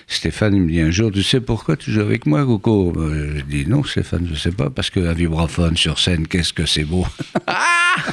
Stéphane, 0.08 0.56
il 0.56 0.62
me 0.62 0.70
dit 0.70 0.80
un 0.80 0.92
jour, 0.92 1.12
tu 1.12 1.24
sais 1.24 1.42
pourquoi 1.42 1.76
tu 1.76 1.92
joues 1.92 2.02
avec 2.02 2.26
moi, 2.26 2.46
Coco? 2.46 2.94
Euh, 2.98 3.38
Je 3.38 3.44
dis 3.44 3.66
non, 3.68 3.84
Stéphane, 3.84 4.28
je 4.32 4.36
sais 4.36 4.52
pas, 4.52 4.70
parce 4.70 4.90
qu'un 4.90 5.14
vibraphone 5.14 5.76
sur 5.76 6.00
scène, 6.00 6.28
qu'est-ce 6.28 6.54
que 6.54 6.66
c'est 6.66 6.86
beau. 6.86 7.06
Ah 7.48 7.56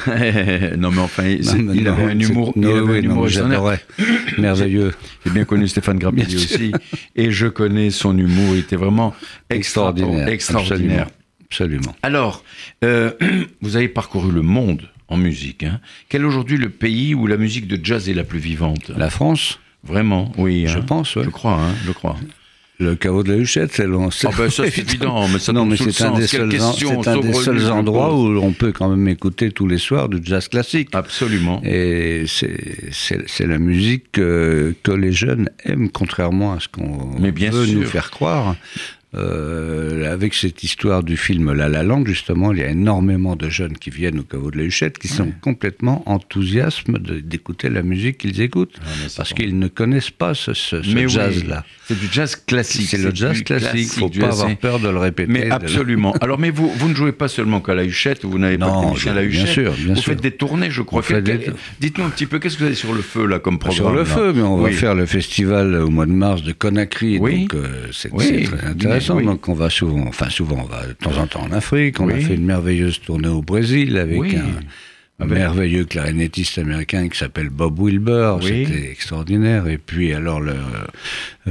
non, 0.77 0.91
mais 0.91 1.01
enfin, 1.01 1.23
il, 1.25 1.87
avait 1.87 2.03
un 2.03 2.19
humour, 2.19 2.53
il 2.55 2.65
avait 2.65 2.99
un 2.99 3.01
humour 3.01 3.27
j'adorais. 3.27 3.81
Merveilleux. 4.37 4.93
J'ai 5.25 5.31
bien 5.31 5.45
connu 5.45 5.67
Stéphane 5.67 5.99
Grappelli 5.99 6.35
aussi, 6.35 6.71
et 7.15 7.31
je 7.31 7.47
connais 7.47 7.89
son 7.91 8.17
humour. 8.17 8.55
Il 8.55 8.59
était 8.59 8.75
vraiment 8.75 9.13
extraordinaire. 9.49 10.27
Extraordinaire. 10.27 11.07
Absolument. 11.49 11.95
Alors, 12.03 12.43
euh, 12.83 13.11
vous 13.61 13.77
avez 13.77 13.87
parcouru 13.87 14.31
le 14.31 14.41
monde 14.41 14.89
en 15.07 15.17
musique. 15.17 15.63
Hein. 15.63 15.79
Quel 16.09 16.21
est 16.21 16.25
aujourd'hui 16.25 16.57
le 16.57 16.69
pays 16.69 17.15
où 17.15 17.27
la 17.27 17.37
musique 17.37 17.67
de 17.67 17.79
jazz 17.83 18.09
est 18.09 18.13
la 18.13 18.23
plus 18.23 18.39
vivante? 18.39 18.91
La 18.95 19.09
France 19.09 19.59
Vraiment, 19.83 20.31
oui. 20.37 20.65
Je 20.67 20.79
hein. 20.79 20.83
pense, 20.85 21.13
Je 21.13 21.29
crois, 21.29 21.53
hein, 21.53 21.73
je 21.85 21.91
crois. 21.91 22.17
Le 22.79 22.95
caveau 22.95 23.23
de 23.23 23.31
la 23.31 23.37
Huchette, 23.37 23.71
c'est 23.73 23.87
long. 23.87 24.09
Ah 24.23 24.29
ben 24.37 24.51
ça 24.51 24.63
c'est 24.69 24.77
évident, 24.81 25.27
mais 25.27 25.39
ça 25.39 25.51
non, 25.51 25.65
mais 25.65 25.77
c'est 25.77 26.03
un, 26.03 26.11
des 26.11 26.27
seuls, 26.27 26.43
un 26.43 27.19
des 27.19 27.33
seuls 27.33 27.71
endroits 27.71 28.13
où 28.13 28.37
on 28.37 28.53
peut 28.53 28.71
quand 28.71 28.89
même 28.89 29.07
écouter 29.07 29.51
tous 29.51 29.67
les 29.67 29.79
soirs 29.79 30.09
du 30.09 30.19
jazz 30.21 30.47
classique. 30.47 30.89
Absolument. 30.93 31.59
Et 31.63 32.25
c'est 32.27 33.47
la 33.47 33.57
musique 33.57 34.11
que, 34.11 34.75
que, 34.83 34.91
les 34.91 35.11
jeunes 35.11 35.49
aiment, 35.65 35.89
contrairement 35.89 36.53
à 36.53 36.59
ce 36.59 36.67
qu'on 36.67 37.15
veut 37.17 37.65
nous 37.65 37.83
faire 37.83 38.11
croire. 38.11 38.55
Euh, 39.15 40.11
avec 40.11 40.33
cette 40.33 40.63
histoire 40.65 41.01
du 41.01 41.15
film 41.15 41.53
La 41.53 41.69
La 41.69 41.81
Land, 41.81 42.05
justement, 42.05 42.51
il 42.51 42.59
y 42.59 42.63
a 42.63 42.67
énormément 42.67 43.37
de 43.37 43.47
jeunes 43.47 43.77
qui 43.77 43.89
viennent 43.89 44.19
au 44.19 44.23
caveau 44.23 44.51
de 44.51 44.57
la 44.57 44.63
Huchette 44.63 44.97
qui 44.97 45.07
sont 45.07 45.31
complètement 45.39 46.03
enthousiastes 46.05 46.91
d'écouter 46.91 47.69
la 47.69 47.83
musique 47.83 48.17
qu'ils 48.17 48.41
écoutent 48.41 48.77
parce 49.15 49.33
qu'ils 49.33 49.57
ne 49.57 49.69
connaissent 49.69 50.11
pas 50.11 50.33
ce, 50.33 50.51
jazz-là. 50.83 51.63
C'est 51.85 51.97
du 51.97 52.07
jazz 52.11 52.35
classique. 52.35 52.89
C'est 52.89 52.97
le 52.97 53.15
jazz 53.15 53.41
classique. 53.43 53.91
Il 53.95 54.03
ne 54.03 54.09
faut 54.09 54.09
pas 54.09 54.27
avoir 54.27 54.57
peur 54.57 54.79
de 54.79 54.89
le 54.89 54.97
répéter. 54.97 55.31
Mais 55.31 55.49
absolument. 55.49 56.13
Alors, 56.21 56.37
mais 56.37 56.49
vous, 56.49 56.69
vous 56.69 56.89
ne 56.89 56.93
jouez 56.93 57.13
pas 57.13 57.29
seulement 57.29 57.61
qu'à 57.61 57.75
la 57.75 57.85
Huchette, 57.85 58.25
vous 58.25 58.37
n'avez 58.37 58.57
pas 58.57 58.91
que 58.93 59.09
à 59.09 59.13
la 59.13 59.23
Huchette. 59.23 59.43
Bien 59.45 59.53
sûr, 59.53 59.71
bien 59.71 59.93
vous 59.93 60.01
sûr. 60.01 60.11
faites 60.11 60.21
des 60.21 60.31
tournées, 60.31 60.69
je 60.69 60.81
crois. 60.81 61.01
Dites-nous 61.79 62.03
un 62.03 62.09
petit 62.09 62.25
peu, 62.25 62.39
qu'est-ce 62.39 62.55
que 62.55 62.59
vous 62.59 62.67
avez 62.67 62.75
sur 62.75 62.93
le 62.93 63.01
feu 63.01 63.25
là 63.25 63.39
comme 63.39 63.57
programme 63.57 63.77
Sur 63.77 63.91
le 63.91 64.03
feu, 64.03 64.33
mais 64.35 64.41
on 64.41 64.57
va 64.57 64.69
faire 64.71 64.95
le 64.95 65.05
festival 65.05 65.75
au 65.75 65.89
mois 65.89 66.05
de 66.05 66.11
mars 66.11 66.43
de 66.43 66.51
Conakry, 66.51 67.19
donc 67.19 67.53
euh, 67.53 67.87
c'est 67.93 68.09
très 68.09 68.65
intéressant. 68.65 68.96
Donc 68.99 69.47
on 69.47 69.53
va 69.53 69.69
souvent, 69.69 70.05
enfin 70.07 70.29
souvent, 70.29 70.57
on 70.63 70.67
va 70.67 70.87
de 70.87 70.93
temps 70.93 71.17
en 71.17 71.27
temps 71.27 71.43
en 71.43 71.51
Afrique. 71.51 71.99
On 71.99 72.09
a 72.09 72.15
fait 72.17 72.35
une 72.35 72.45
merveilleuse 72.45 72.99
tournée 73.01 73.27
au 73.27 73.41
Brésil 73.41 73.97
avec 73.97 74.33
un 74.33 74.61
un 75.19 75.25
merveilleux 75.25 75.85
clarinettiste 75.85 76.59
américain 76.59 77.09
qui 77.09 77.17
s'appelle 77.17 77.49
Bob 77.49 77.79
Wilber, 77.79 78.37
c'était 78.41 78.91
extraordinaire. 78.91 79.67
Et 79.67 79.79
puis 79.79 80.13
alors, 80.13 80.39
le, 80.39 80.55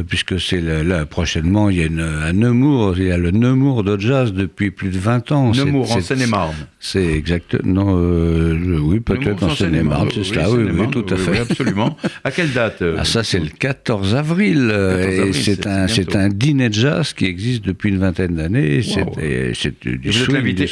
puisque 0.02 0.40
c'est 0.40 0.60
là 0.60 1.06
prochainement, 1.06 1.70
il 1.70 1.78
y 1.78 1.82
a 1.82 1.86
une, 1.86 2.00
un 2.00 2.32
Nemours, 2.32 2.94
il 2.98 3.06
y 3.06 3.10
a 3.10 3.18
le 3.18 3.30
Nemours 3.30 3.84
de 3.84 3.98
jazz 3.98 4.32
depuis 4.32 4.70
plus 4.70 4.90
de 4.90 4.98
20 4.98 5.32
ans. 5.32 5.52
Nemours 5.52 5.92
en 5.92 6.00
Seine-et-Marne. 6.00 6.54
C'est 6.80 7.04
exactement, 7.04 7.96
euh, 7.98 8.78
oui 8.80 9.00
peut-être 9.00 9.42
en 9.42 9.54
Seine-et-Marne, 9.54 10.08
c'est 10.14 10.24
ça, 10.24 10.50
oui, 10.50 10.64
oui, 10.72 10.90
tout 10.90 11.06
à 11.10 11.16
fait. 11.16 11.38
absolument. 11.38 11.96
à 12.24 12.30
quelle 12.30 12.52
date 12.52 12.82
euh, 12.82 12.96
ah, 12.98 13.04
Ça 13.04 13.22
c'est 13.24 13.40
le 13.40 13.48
14 13.48 14.14
avril, 14.14 14.70
et 14.70 15.32
c'est 15.32 15.66
un, 15.66 15.88
c'est 15.88 16.16
un 16.16 16.28
dîner 16.28 16.68
de 16.68 16.74
jazz 16.74 17.12
qui 17.12 17.26
existe 17.26 17.64
depuis 17.64 17.90
une 17.90 17.98
vingtaine 17.98 18.36
d'années. 18.36 18.80
Wow. 18.96 19.12
C'est 19.54 19.84
du 19.84 20.10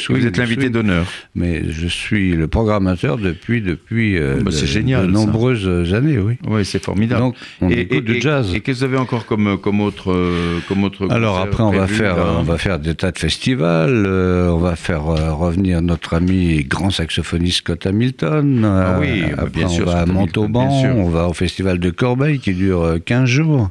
Vous 0.09 0.25
êtes 0.25 0.37
l'invité 0.37 0.69
d'honneur. 0.69 1.05
Mais 1.35 1.63
je 1.69 1.87
suis 1.87 2.35
le 2.35 2.47
programme 2.47 2.85
depuis, 3.17 3.61
depuis 3.61 4.17
euh, 4.17 4.39
bah, 4.41 4.51
de, 4.51 5.07
nombreuses 5.07 5.93
années, 5.93 6.17
oui. 6.17 6.37
Oui, 6.47 6.65
c'est 6.65 6.83
formidable. 6.83 7.21
Donc, 7.21 7.35
on 7.61 7.69
et, 7.69 7.81
écoute 7.81 8.05
du 8.05 8.21
jazz. 8.21 8.53
Et, 8.53 8.59
qu'est-ce 8.59 8.81
que 8.81 8.85
vous 8.85 8.93
avez 8.93 8.97
encore 8.97 9.14
comme, 9.23 9.57
comme 9.57 9.79
autre, 9.79 10.11
euh, 10.11 10.59
comme 10.67 10.83
autre 10.83 11.07
Alors 11.09 11.37
après, 11.37 11.63
on 11.63 11.71
va, 11.71 11.87
faire, 11.87 12.17
on 12.37 12.43
va 12.43 12.57
faire 12.57 12.79
des 12.79 12.95
tas 12.95 13.11
de 13.11 13.17
festivals. 13.17 14.05
Euh, 14.05 14.49
on 14.49 14.57
va 14.57 14.75
faire 14.75 15.03
revenir 15.03 15.81
notre 15.81 16.15
ami 16.15 16.63
grand 16.63 16.89
saxophoniste 16.89 17.59
Scott 17.59 17.85
Hamilton. 17.85 18.65
Ah 18.65 18.97
oui, 18.99 19.21
bah, 19.21 19.27
après, 19.37 19.49
bien 19.51 19.67
on 19.67 19.69
sûr, 19.69 19.85
va 19.85 20.01
à 20.01 20.05
Montauban. 20.05 20.67
On 20.67 21.09
va 21.09 21.27
au 21.27 21.33
festival 21.33 21.79
de 21.79 21.89
Corbeil 21.89 22.39
qui 22.39 22.53
dure 22.53 22.97
15 23.05 23.25
jours. 23.25 23.69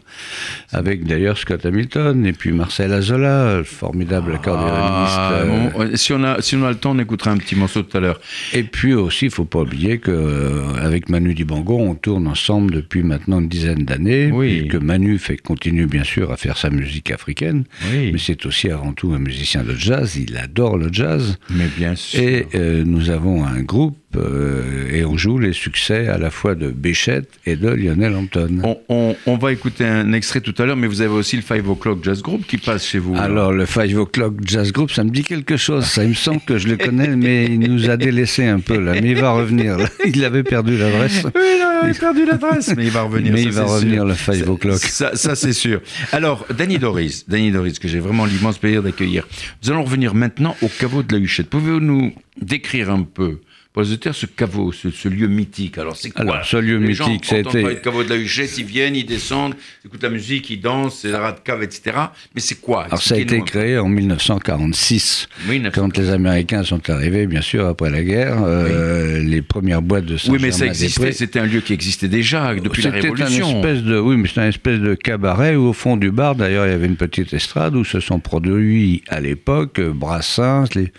Avec 0.73 1.05
d'ailleurs 1.05 1.37
Scott 1.37 1.67
Hamilton 1.67 2.25
et 2.25 2.33
puis 2.33 2.53
Marcel 2.53 2.93
Azola, 2.93 3.63
formidable 3.65 4.33
ah, 4.35 5.39
accordéoniste. 5.45 5.97
si, 5.97 6.13
on 6.13 6.25
a, 6.25 6.41
si 6.41 6.57
on 6.57 6.65
a 6.65 6.71
le 6.71 6.77
temps, 6.77 6.93
on 6.93 6.99
écoutera 6.99 7.31
un 7.31 7.37
petit 7.37 7.57
morceau 7.57 7.83
tout 7.83 7.97
à 7.97 8.01
l'heure. 8.01 8.21
Et 8.53 8.63
puis 8.63 8.95
aussi, 8.95 9.27
il 9.27 9.29
ne 9.29 9.35
faut 9.35 9.45
pas 9.45 9.61
oublier 9.61 9.99
qu'avec 9.99 11.09
Manu 11.09 11.35
Dibango, 11.35 11.79
on 11.79 11.95
tourne 11.95 12.27
ensemble 12.27 12.75
depuis 12.75 13.03
maintenant 13.03 13.41
une 13.41 13.49
dizaine 13.49 13.85
d'années. 13.85 14.31
Oui. 14.33 14.63
Et 14.65 14.69
que 14.69 14.77
Manu 14.77 15.19
fait, 15.19 15.34
continue 15.37 15.87
bien 15.87 16.05
sûr 16.05 16.33
à 16.33 16.37
faire 16.37 16.57
sa 16.57 16.71
musique 16.71 17.11
africaine. 17.11 17.65
Mais 17.93 18.19
c'est 18.19 18.47
aussi 18.47 18.71
avant 18.71 18.93
tout 18.93 19.13
un 19.13 19.19
musicien 19.19 19.63
de 19.63 19.75
jazz. 19.75 20.17
Il 20.17 20.37
adore 20.37 20.77
le 20.77 20.93
jazz. 20.93 21.39
Mais 21.51 21.69
bien 21.77 21.95
sûr. 21.95 22.21
Et 22.21 22.47
euh, 22.55 22.85
nous 22.85 23.11
avons 23.11 23.45
un 23.45 23.63
groupe 23.63 23.97
euh, 24.17 24.91
et 24.93 25.05
on 25.05 25.17
joue 25.17 25.39
les 25.39 25.53
succès 25.53 26.09
à 26.09 26.19
la 26.19 26.31
fois 26.31 26.55
de 26.55 26.71
Béchette 26.71 27.29
et 27.47 27.57
de 27.57 27.69
Lionel 27.69 28.15
Anton. 28.15 28.77
On, 28.89 29.37
va 29.37 29.53
écouter 29.53 29.85
un 29.85 30.13
extrait 30.13 30.41
tout 30.41 30.55
à 30.59 30.67
l'heure, 30.67 30.77
mais 30.77 30.87
vous 30.87 31.03
avez 31.03 31.13
aussi 31.13 31.37
le 31.37 31.43
Five 31.43 31.69
O'Clock 31.69 32.05
Jazz 32.05 32.23
Group 32.23 32.47
qui 32.47 32.59
passe 32.59 32.87
chez 32.87 32.99
vous. 32.99 33.17
Alors, 33.17 33.53
le 33.53 33.67
Five 33.67 33.99
O'Clock 33.99 34.35
Jazz 34.45 34.73
Group, 34.73 34.91
ça 34.91 35.05
me 35.05 35.11
dit 35.11 35.23
quelque 35.23 35.57
chose. 35.57 35.85
Ça, 35.85 36.05
il 36.05 36.11
me 36.11 36.15
semble 36.15 36.41
que 36.41 36.59
je 36.59 36.69
le 36.69 36.77
connais, 36.77 37.09
mais 37.17 37.47
il 37.47 37.61
nous 37.61 37.91
a 37.91 37.97
délaissé 37.97 38.47
un 38.47 38.61
peu 38.61 38.79
là. 38.79 38.93
Mais 38.93 39.11
il 39.11 39.17
va 39.17 39.33
revenir. 39.33 39.77
Il 40.07 40.25
avait 40.25 40.43
perdu 40.43 40.77
l'adresse. 40.77 41.25
Oui, 41.35 41.57
il 41.57 41.63
avait 41.63 41.99
perdu 41.99 42.25
l'adresse, 42.25 42.75
mais 42.77 42.85
il 42.85 42.91
va 42.91 43.03
revenir. 43.03 43.33
Mais 43.33 43.43
il 43.43 43.51
va 43.51 43.65
revenir 43.65 44.05
le 44.05 44.15
Five 44.15 44.49
O'Clock. 44.49 44.79
Ça, 44.79 45.17
ça 45.17 45.35
c'est 45.35 45.53
sûr. 45.53 45.81
Alors, 46.13 46.47
Danny 46.57 46.79
Doris, 46.79 47.25
Danny 47.29 47.51
Doris, 47.51 47.79
que 47.79 47.89
j'ai 47.89 48.01
vraiment 48.01 48.27
l'immense 48.27 48.59
plaisir 48.59 48.83
d'accueillir. 48.83 49.27
Nous 49.63 49.71
allons 49.71 49.85
revenir 49.85 50.15
maintenant 50.15 50.57
au 50.63 50.69
caveau 50.69 51.03
de 51.03 51.13
la 51.15 51.19
Huchette. 51.19 51.49
Pouvez-vous 51.49 51.81
nous 51.81 52.13
décrire 52.41 52.91
un 52.91 53.03
peu 53.03 53.39
terre, 53.83 54.15
ce 54.15 54.27
caveau, 54.27 54.73
ce, 54.73 55.09
lieu 55.09 55.27
mythique. 55.27 55.79
Alors, 55.79 55.97
c'est 55.97 56.11
quoi 56.11 56.23
Alors, 56.23 56.45
ce 56.45 56.57
lieu 56.57 56.79
mythique, 56.79 57.25
c'était. 57.25 57.63
Le 57.63 57.75
caveau 57.75 58.05
de 58.05 58.11
la 58.11 58.17
Huchette, 58.17 58.57
ils 58.59 58.65
viennent, 58.65 58.95
ils 58.95 59.05
descendent, 59.05 59.55
ils 59.83 59.89
écoutent 59.89 60.03
la 60.03 60.11
musique, 60.11 60.49
ils 60.51 60.61
dansent, 60.61 61.01
c'est 61.01 61.11
la 61.11 61.19
rade 61.19 61.43
cave, 61.43 61.63
etc. 61.63 61.97
Mais 62.35 62.41
c'est 62.41 62.61
quoi? 62.61 62.85
Alors, 62.85 63.03
ça 63.03 63.17
a 63.17 63.19
été 63.19 63.41
créé 63.43 63.79
en 63.79 63.89
1946, 63.89 65.29
quand 65.75 65.97
les 65.97 66.11
Américains 66.11 66.63
sont 66.63 66.89
arrivés, 66.89 67.27
bien 67.27 67.41
sûr, 67.41 67.67
après 67.67 67.91
la 67.91 68.03
guerre. 68.03 68.43
Euh, 68.45 69.21
les 69.21 69.43
premières 69.43 69.83
boîtes 69.83 70.07
de 70.07 70.17
saint 70.17 70.33
Oui, 70.33 70.39
mais 70.41 70.53
ça 70.53 70.67
existait, 70.67 71.13
c'était 71.13 71.41
un 71.41 71.47
lieu 71.47 71.61
qui 71.61 71.73
existait 71.73 72.09
déjà 72.09 72.55
depuis 72.55 72.83
la 72.83 72.91
Révolution. 72.91 73.51
Une 73.51 73.57
espèce 73.57 73.83
de, 73.83 73.99
oui, 73.99 74.17
mais 74.17 74.29
c'était 74.29 74.43
un 74.43 74.49
espèce 74.49 74.81
de 74.81 74.95
cabaret 74.95 75.57
où, 75.57 75.67
au 75.67 75.73
fond 75.73 75.97
du 75.97 76.11
bar, 76.11 76.37
d'ailleurs, 76.37 76.67
il 76.67 76.71
y 76.71 76.75
avait 76.75 76.87
une 76.87 76.97
petite 76.97 77.33
estrade 77.33 77.75
où 77.75 77.85
se 77.85 78.01
sont 78.01 78.21
produits 78.21 79.03
à 79.09 79.21
l'époque 79.21 79.81
Brassens, 79.81 80.75
les, 80.75 80.93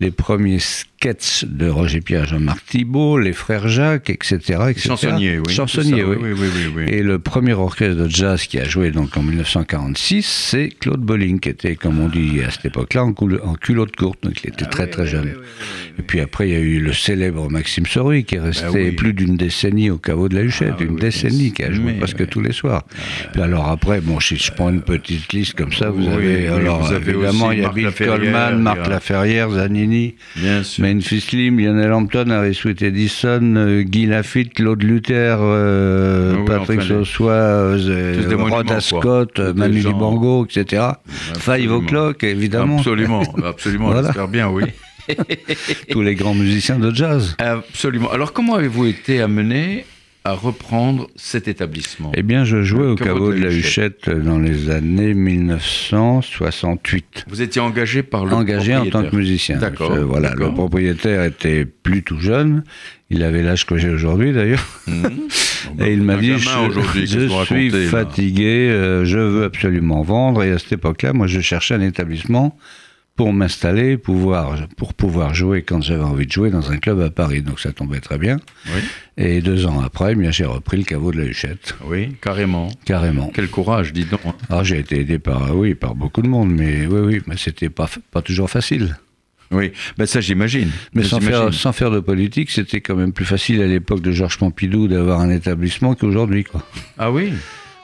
les 0.00 0.10
premiers 0.10 0.58
sketchs 0.98 1.44
de 1.44 1.68
Roger 1.68 2.00
Pierre 2.00 2.26
Jean-Marc 2.26 2.64
Thibault, 2.66 3.18
les 3.18 3.32
frères 3.32 3.68
Jacques, 3.68 4.10
etc. 4.10 4.36
etc. 4.70 4.88
Chansonnier, 4.88 5.38
oui. 5.38 5.52
Chansonnier, 5.52 6.02
oui. 6.02 6.16
Et 6.88 7.04
le 7.04 7.20
premier 7.20 7.52
orchestre 7.52 8.02
de 8.02 8.08
jazz 8.08 8.46
qui 8.46 8.58
a 8.58 8.64
joué 8.64 8.90
donc 8.90 9.16
en 9.16 9.22
1946, 9.22 10.26
c'est 10.26 10.70
Claude 10.80 11.00
Bolling, 11.00 11.38
qui 11.38 11.50
était, 11.50 11.76
comme 11.76 12.00
on 12.00 12.08
dit 12.08 12.40
à 12.44 12.50
cette 12.50 12.64
époque-là, 12.64 13.04
en, 13.04 13.12
culotte 13.12 13.94
courte, 13.94 14.24
donc 14.24 14.42
il 14.42 14.50
était 14.50 14.64
ah 14.64 14.70
très 14.70 14.88
très 14.88 15.06
jeune. 15.06 15.34
Et 16.00 16.02
puis 16.02 16.18
après, 16.18 16.48
il 16.48 16.52
y 16.52 16.56
a 16.56 16.60
eu 16.60 16.80
le 16.80 16.92
célèbre 16.92 17.48
Maxime 17.48 17.86
Soruy, 17.86 18.24
qui 18.24 18.34
est 18.34 18.40
resté 18.40 18.90
plus 18.90 19.12
d'une 19.12 19.36
décennie 19.36 19.90
au 19.90 19.98
caveau 19.98 20.28
de 20.28 20.34
la 20.34 20.42
Huchette, 20.42 20.74
ah 20.80 20.82
une 20.82 20.96
décennie, 20.96 21.52
qui 21.52 21.62
a 21.62 21.70
joué 21.70 21.92
presque 21.92 22.28
tous 22.28 22.40
les 22.40 22.52
soirs. 22.52 22.84
Puis 23.32 23.40
alors 23.40 23.68
après, 23.68 24.00
bon, 24.00 24.18
si 24.18 24.36
je 24.36 24.50
prends 24.50 24.70
une 24.70 24.82
petite 24.82 25.32
liste 25.32 25.54
comme 25.54 25.72
ça, 25.72 25.90
vous 25.90 26.08
avez, 26.08 26.48
alors 26.48 26.82
vous 26.82 26.92
avez 26.92 27.12
évidemment, 27.12 27.52
il 27.52 27.60
y 27.60 27.64
a 27.64 27.68
Bill 27.68 27.92
Coleman, 27.92 28.60
Marc 28.60 28.88
Laferrière, 28.88 29.50
Zanini, 29.50 30.16
Bien 30.34 30.64
sûr. 30.64 30.87
Memphis 30.88 31.20
Slim, 31.20 31.58
Lionel 31.58 31.92
Hampton, 31.92 32.30
Harry 32.30 32.54
Sweet 32.54 32.80
Edison, 32.80 33.56
euh, 33.56 33.82
Guy 33.82 34.06
Lafitte, 34.06 34.54
Claude 34.54 34.82
Luther, 34.82 35.36
euh, 35.38 36.36
ah 36.38 36.44
Patrick 36.46 36.80
enfin, 36.80 36.88
Sossois, 36.88 37.32
euh, 37.32 38.36
Rod 38.38 38.70
Ascott, 38.70 39.38
Manu 39.38 39.80
Dibango, 39.80 40.46
etc. 40.46 40.92
Five 41.38 41.70
O'Clock, 41.70 42.24
évidemment. 42.24 42.78
Absolument, 42.78 43.22
absolument, 43.44 44.02
j'espère 44.02 44.28
bien, 44.28 44.48
oui. 44.48 44.64
Tous 45.90 46.00
les 46.00 46.14
grands 46.14 46.34
musiciens 46.34 46.78
de 46.78 46.94
jazz. 46.94 47.36
Absolument. 47.38 48.10
Alors, 48.10 48.32
comment 48.32 48.54
avez-vous 48.54 48.86
été 48.86 49.20
amené 49.20 49.84
à 50.28 50.34
reprendre 50.34 51.08
cet 51.16 51.48
établissement 51.48 52.12
Eh 52.14 52.22
bien, 52.22 52.44
je 52.44 52.62
jouais 52.62 52.86
au 52.86 52.96
caveau 52.96 53.32
de 53.32 53.38
la 53.38 53.50
Huchette 53.50 54.10
dans 54.10 54.38
les 54.38 54.68
années 54.68 55.14
1968. 55.14 57.24
Vous 57.28 57.40
étiez 57.40 57.62
engagé 57.62 58.02
par 58.02 58.26
le 58.26 58.34
engagé 58.34 58.76
en 58.76 58.84
tant 58.90 59.04
que 59.04 59.16
musicien. 59.16 59.56
D'accord. 59.56 59.96
Voilà, 59.96 60.34
le 60.34 60.52
propriétaire 60.52 61.24
était 61.24 61.64
plus 61.64 62.02
tout 62.02 62.20
jeune. 62.20 62.62
Il 63.08 63.22
avait 63.22 63.42
l'âge 63.42 63.64
que 63.64 63.78
j'ai 63.78 63.88
aujourd'hui, 63.88 64.34
d'ailleurs. 64.34 64.66
Mmh. 64.88 65.82
et 65.82 65.92
il 65.92 66.02
m'a 66.02 66.16
dit 66.16 66.38
je, 66.38 66.48
je 67.04 67.28
suis 67.44 67.70
fatigué, 67.88 68.70
euh, 68.70 69.04
je 69.04 69.18
veux 69.18 69.44
absolument 69.44 70.00
vendre. 70.02 70.42
Et 70.44 70.52
à 70.52 70.58
cette 70.58 70.72
époque-là, 70.72 71.12
moi, 71.12 71.26
je 71.26 71.40
cherchais 71.40 71.74
un 71.74 71.82
établissement 71.82 72.56
pour 73.18 73.32
m'installer, 73.32 73.98
pouvoir, 73.98 74.56
pour 74.76 74.94
pouvoir 74.94 75.34
jouer 75.34 75.62
quand 75.62 75.82
j'avais 75.82 76.04
envie 76.04 76.24
de 76.24 76.30
jouer 76.30 76.50
dans 76.50 76.70
un 76.70 76.76
club 76.76 77.00
à 77.00 77.10
Paris. 77.10 77.42
Donc 77.42 77.58
ça 77.58 77.72
tombait 77.72 77.98
très 77.98 78.16
bien. 78.16 78.36
Et 79.16 79.40
deux 79.40 79.66
ans 79.66 79.80
après, 79.80 80.14
bien 80.14 80.30
j'ai 80.30 80.44
repris 80.44 80.76
le 80.76 80.84
caveau 80.84 81.10
de 81.10 81.18
la 81.18 81.24
Huchette. 81.24 81.74
Oui, 81.84 82.14
carrément. 82.22 82.68
Carrément. 82.84 83.32
Quel 83.34 83.48
courage, 83.48 83.92
dis 83.92 84.04
donc. 84.04 84.20
Alors 84.48 84.62
j'ai 84.62 84.78
été 84.78 85.00
aidé 85.00 85.18
par, 85.18 85.56
oui, 85.56 85.74
par 85.74 85.96
beaucoup 85.96 86.22
de 86.22 86.28
monde, 86.28 86.52
mais 86.52 86.86
oui, 86.86 87.00
oui, 87.00 87.22
mais 87.26 87.36
c'était 87.36 87.70
pas, 87.70 87.90
pas 88.12 88.22
toujours 88.22 88.48
facile. 88.48 88.96
Oui, 89.50 89.72
ben 89.96 90.06
ça 90.06 90.20
j'imagine. 90.20 90.70
Mais 90.94 91.02
sans 91.02 91.20
faire, 91.20 91.52
sans 91.52 91.72
faire 91.72 91.90
de 91.90 91.98
politique, 91.98 92.52
c'était 92.52 92.80
quand 92.80 92.94
même 92.94 93.12
plus 93.12 93.24
facile 93.24 93.60
à 93.62 93.66
l'époque 93.66 94.00
de 94.00 94.12
Georges 94.12 94.38
Pompidou 94.38 94.86
d'avoir 94.86 95.18
un 95.18 95.30
établissement 95.30 95.96
qu'aujourd'hui. 95.96 96.44
Quoi. 96.44 96.64
Ah 96.98 97.10
oui 97.10 97.32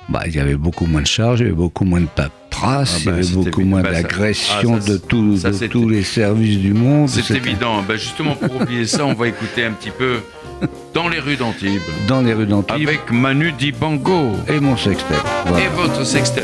bah, 0.09 0.23
il 0.27 0.35
y 0.35 0.39
avait 0.39 0.57
beaucoup 0.57 0.87
moins 0.87 1.03
de 1.03 1.07
charges, 1.07 1.41
il 1.41 1.45
y 1.45 1.47
avait 1.47 1.57
beaucoup 1.57 1.85
moins 1.85 2.03
de 2.03 2.07
paperasse, 2.55 2.95
ah 2.95 2.99
il 2.99 3.03
y 3.03 3.07
bah, 3.07 3.13
avait 3.13 3.27
beaucoup 3.29 3.61
moins 3.63 3.83
bah, 3.83 3.93
d'agression 3.93 4.77
ah, 4.77 4.81
de, 4.81 4.93
de 4.95 5.67
tous 5.67 5.89
les 5.89 6.03
services 6.03 6.59
du 6.59 6.73
monde. 6.73 7.09
C'est 7.09 7.35
évident. 7.35 7.83
Bah, 7.87 7.97
justement, 7.97 8.35
pour 8.35 8.61
oublier 8.61 8.87
ça, 8.87 9.07
on 9.07 9.15
va 9.15 9.29
écouter 9.29 9.65
un 9.65 9.73
petit 9.73 9.91
peu 9.91 10.21
dans 10.93 11.09
les 11.09 11.19
rues 11.19 11.37
d'Antibes. 11.37 11.81
Dans 12.09 12.21
les 12.21 12.33
rues 12.33 12.47
d'Antibes. 12.47 12.75
Avec 12.75 13.11
Manu 13.11 13.53
Dibango. 13.53 14.33
Et 14.49 14.61
mon 14.61 14.77
sextet. 14.77 15.15
Et 15.59 15.69
votre 15.77 16.05
sextet. 16.05 16.43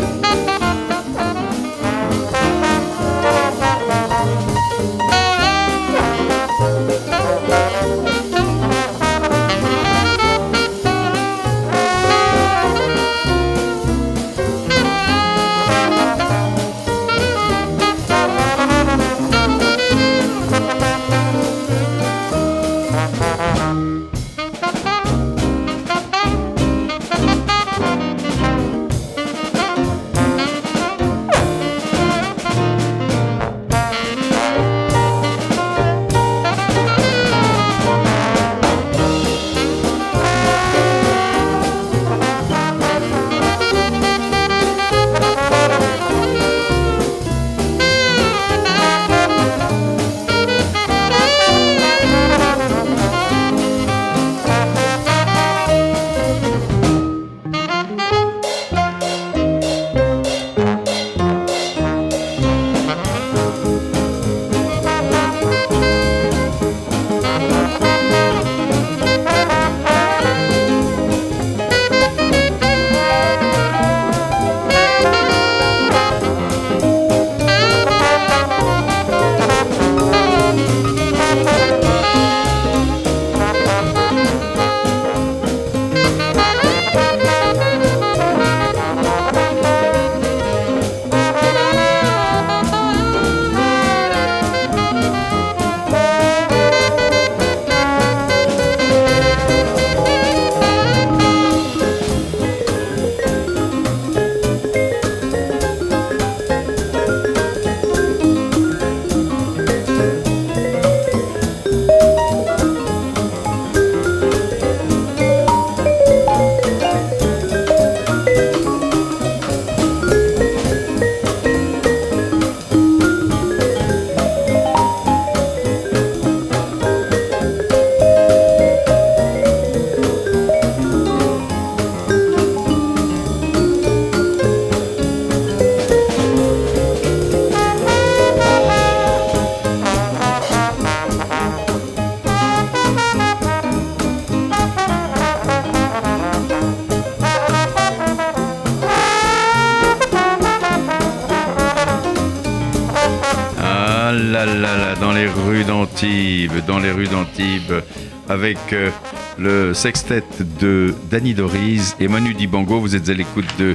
Avec 158.31 158.59
euh, 158.73 158.91
le 159.39 159.75
sextet 159.75 160.23
de 160.61 160.95
Danny 161.11 161.35
Doris 161.35 161.97
et 161.99 162.09
Manu 162.09 162.33
Dibango. 162.33 162.79
Vous 162.79 162.95
êtes 162.95 163.09
à 163.09 163.13
l'écoute 163.13 163.47
de 163.59 163.75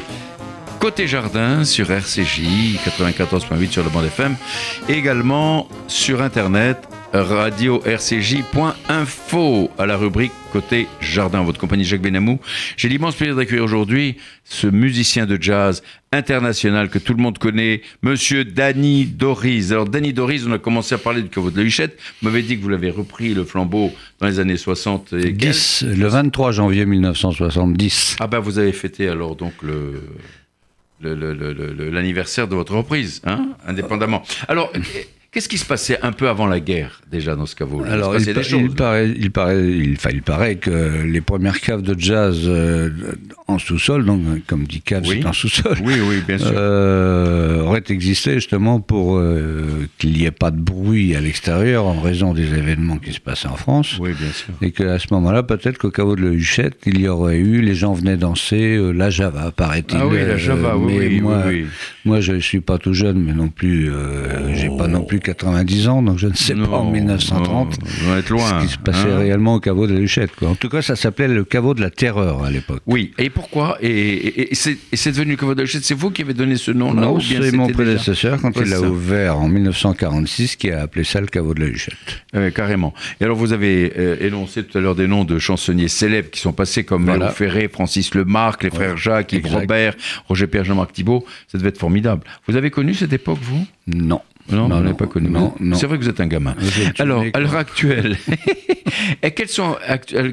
Côté 0.79 1.07
Jardin 1.07 1.65
sur 1.65 1.91
RCJ 1.91 2.77
94.8 2.85 3.69
sur 3.69 3.83
le 3.83 3.89
band 3.89 4.03
FM, 4.03 4.35
également 4.87 5.67
sur 5.87 6.21
internet 6.21 6.87
radio-rcj.info 7.23 9.71
à 9.77 9.85
la 9.85 9.97
rubrique 9.97 10.31
Côté 10.51 10.87
Jardin. 11.01 11.43
Votre 11.43 11.59
compagnie 11.59 11.83
Jacques 11.83 12.01
Benamou. 12.01 12.39
J'ai 12.77 12.89
l'immense 12.89 13.15
plaisir 13.15 13.35
d'accueillir 13.35 13.63
aujourd'hui 13.63 14.17
ce 14.43 14.67
musicien 14.67 15.25
de 15.25 15.41
jazz 15.41 15.81
international 16.11 16.89
que 16.89 16.99
tout 16.99 17.13
le 17.13 17.21
monde 17.21 17.37
connaît, 17.37 17.81
monsieur 18.01 18.45
Danny 18.45 19.05
Doris. 19.05 19.71
Alors, 19.71 19.85
Danny 19.85 20.13
Doris, 20.13 20.43
on 20.47 20.53
a 20.53 20.59
commencé 20.59 20.95
à 20.95 20.97
parler 20.97 21.21
du 21.21 21.29
caveau 21.29 21.51
de 21.51 21.57
la 21.57 21.63
Huchette. 21.63 21.97
Vous 22.21 22.29
m'avez 22.29 22.41
dit 22.41 22.57
que 22.57 22.61
vous 22.61 22.69
l'avez 22.69 22.89
repris 22.89 23.33
le 23.33 23.43
flambeau 23.43 23.91
dans 24.19 24.27
les 24.27 24.39
années 24.39 24.57
60 24.57 25.13
et 25.13 25.31
10, 25.31 25.85
le 25.97 26.07
23 26.07 26.51
janvier 26.51 26.85
1970. 26.85 28.17
Ah 28.19 28.27
ben, 28.27 28.39
vous 28.39 28.59
avez 28.59 28.71
fêté 28.71 29.09
alors 29.09 29.35
donc 29.35 29.53
le 29.61 30.01
l'anniversaire 31.01 32.47
de 32.47 32.55
votre 32.55 32.75
reprise, 32.75 33.21
hein, 33.25 33.49
indépendamment. 33.67 34.23
Alors, 34.47 34.71
Qu'est-ce 35.35 35.49
qui 35.49 35.57
se 35.57 35.65
passait 35.65 35.99
un 36.01 36.13
peu 36.13 36.29
avant 36.29 36.47
la 36.47 36.61
guerre, 36.61 37.01
déjà, 37.11 37.35
dans 37.35 37.45
ce 37.45 37.57
caveau 37.57 37.83
Alors, 37.83 38.15
il, 38.15 38.21
il, 38.21 38.69
paraît, 38.69 39.09
il, 39.09 39.31
paraît, 39.31 39.67
il, 39.67 39.97
il, 40.13 40.21
paraît 40.21 40.55
que 40.55 41.03
les 41.03 41.19
premières 41.19 41.59
caves 41.59 41.81
de 41.81 41.93
jazz 41.99 42.43
euh, 42.45 42.89
en 43.49 43.59
sous-sol, 43.59 44.05
donc 44.05 44.21
comme 44.47 44.63
dit 44.63 44.79
cave, 44.79 45.03
c'est 45.05 45.25
en 45.25 45.33
sous-sol, 45.33 45.75
oui, 45.83 45.95
oui, 46.07 46.23
bien 46.25 46.37
sûr. 46.37 46.53
Euh, 46.53 47.63
auraient 47.63 47.83
existé 47.89 48.35
justement 48.35 48.79
pour 48.79 49.17
euh, 49.17 49.89
qu'il 49.97 50.13
n'y 50.13 50.23
ait 50.23 50.31
pas 50.31 50.51
de 50.51 50.61
bruit 50.61 51.17
à 51.17 51.19
l'extérieur 51.19 51.85
en 51.85 51.99
raison 51.99 52.33
des 52.33 52.53
événements 52.53 52.97
qui 52.97 53.11
se 53.11 53.19
passaient 53.19 53.49
en 53.49 53.57
France. 53.57 53.97
Oui, 53.99 54.11
bien 54.17 54.31
sûr. 54.31 54.53
Et 54.61 54.71
qu'à 54.71 54.99
ce 54.99 55.07
moment-là, 55.11 55.43
peut-être 55.43 55.77
qu'au 55.77 55.91
caveau 55.91 56.15
de 56.15 56.21
la 56.21 56.31
Huchette, 56.31 56.77
il 56.85 57.01
y 57.01 57.09
aurait 57.09 57.39
eu, 57.39 57.59
les 57.59 57.75
gens 57.75 57.91
venaient 57.91 58.15
danser 58.15 58.79
la 58.93 59.09
Java, 59.09 59.51
paraît-il. 59.51 59.97
Ah 59.99 60.07
oui, 60.07 60.19
la 60.25 60.37
Java, 60.37 60.77
oui, 60.77 61.19
moi, 61.19 61.43
oui, 61.45 61.65
Moi, 62.05 62.21
je 62.21 62.33
ne 62.33 62.39
suis 62.39 62.61
pas 62.61 62.77
tout 62.77 62.93
jeune, 62.93 63.19
mais 63.19 63.33
non 63.33 63.49
plus, 63.49 63.91
j'ai 64.53 64.69
pas 64.69 64.87
non 64.87 65.03
plus 65.03 65.19
90 65.19 65.87
ans, 65.87 66.01
donc 66.01 66.17
je 66.17 66.27
ne 66.27 66.33
sais 66.33 66.55
pas 66.55 66.77
en 66.77 66.91
1930 66.91 67.79
être 68.17 68.29
loin, 68.29 68.61
ce 68.61 68.65
qui 68.65 68.73
se 68.73 68.77
passait 68.77 69.11
hein. 69.11 69.17
réellement 69.17 69.55
au 69.55 69.59
caveau 69.59 69.87
de 69.87 69.93
la 69.93 69.99
Huchette. 69.99 70.35
Quoi. 70.35 70.49
En 70.49 70.55
tout 70.55 70.69
cas, 70.69 70.81
ça 70.81 70.95
s'appelait 70.95 71.27
le 71.27 71.43
caveau 71.43 71.73
de 71.73 71.81
la 71.81 71.89
terreur 71.89 72.43
à 72.43 72.51
l'époque. 72.51 72.81
Oui, 72.85 73.11
et 73.17 73.29
pourquoi? 73.29 73.77
Et, 73.81 74.51
et, 74.51 74.55
c'est 74.55 75.11
devenu 75.11 75.31
le 75.31 75.37
caveau 75.37 75.53
de 75.53 75.59
la 75.59 75.65
Huchette 75.65 75.83
C'est 75.83 75.95
vous 75.95 76.11
qui 76.11 76.21
avez 76.21 76.33
donné 76.33 76.55
ce 76.57 76.71
nom-là 76.71 77.01
Non, 77.01 77.19
c'est 77.19 77.51
mon 77.51 77.69
prédécesseur, 77.69 78.39
quand 78.41 78.51
il 78.59 78.69
l'a 78.69 78.81
ouvert 78.81 79.37
en 79.37 79.47
1946, 79.47 80.55
qui 80.55 80.71
a 80.71 80.81
appelé 80.81 81.03
ça 81.03 81.21
le 81.21 81.27
caveau 81.27 81.53
de 81.53 81.61
la 81.61 81.67
Huchette. 81.67 81.95
Euh, 82.35 82.51
carrément. 82.51 82.93
Et 83.19 83.23
alors, 83.23 83.37
vous 83.37 83.53
avez 83.53 83.93
euh, 83.97 84.17
énoncé 84.19 84.63
tout 84.63 84.77
à 84.77 84.81
l'heure 84.81 84.95
des 84.95 85.07
noms 85.07 85.23
de 85.23 85.39
chansonniers 85.39 85.87
célèbres 85.87 86.29
qui 86.29 86.39
sont 86.39 86.53
passés 86.53 86.83
comme 86.83 87.05
voilà. 87.05 87.31
Ferré, 87.31 87.69
Francis 87.71 88.13
Lemarque, 88.13 88.63
les 88.63 88.69
frères 88.69 88.97
Jacques, 88.97 89.33
Yves 89.33 89.47
Robert, 89.47 89.95
Roger 90.27 90.47
Pierre, 90.47 90.65
Jean-Marc 90.65 90.93
Thibault. 90.93 91.25
Ça 91.47 91.57
devait 91.57 91.69
être 91.69 91.79
formidable. 91.79 91.94
Vous 92.47 92.55
avez 92.55 92.71
connu 92.71 92.93
cette 92.93 93.13
époque, 93.13 93.39
vous? 93.41 93.65
Non. 93.87 94.21
Non, 94.51 94.67
vous 94.67 94.75
n'avez 94.75 94.93
pas 94.93 95.07
connu. 95.07 95.29
C'est 95.73 95.87
vrai 95.87 95.97
que 95.97 96.03
vous 96.03 96.09
êtes 96.09 96.21
un 96.21 96.27
gamin. 96.27 96.55
Alors, 96.99 97.23
à 97.33 97.39
l'heure 97.39 97.55
actuelle, 97.55 98.17
et 99.23 99.31
quels, 99.31 99.47
sont, 99.47 99.75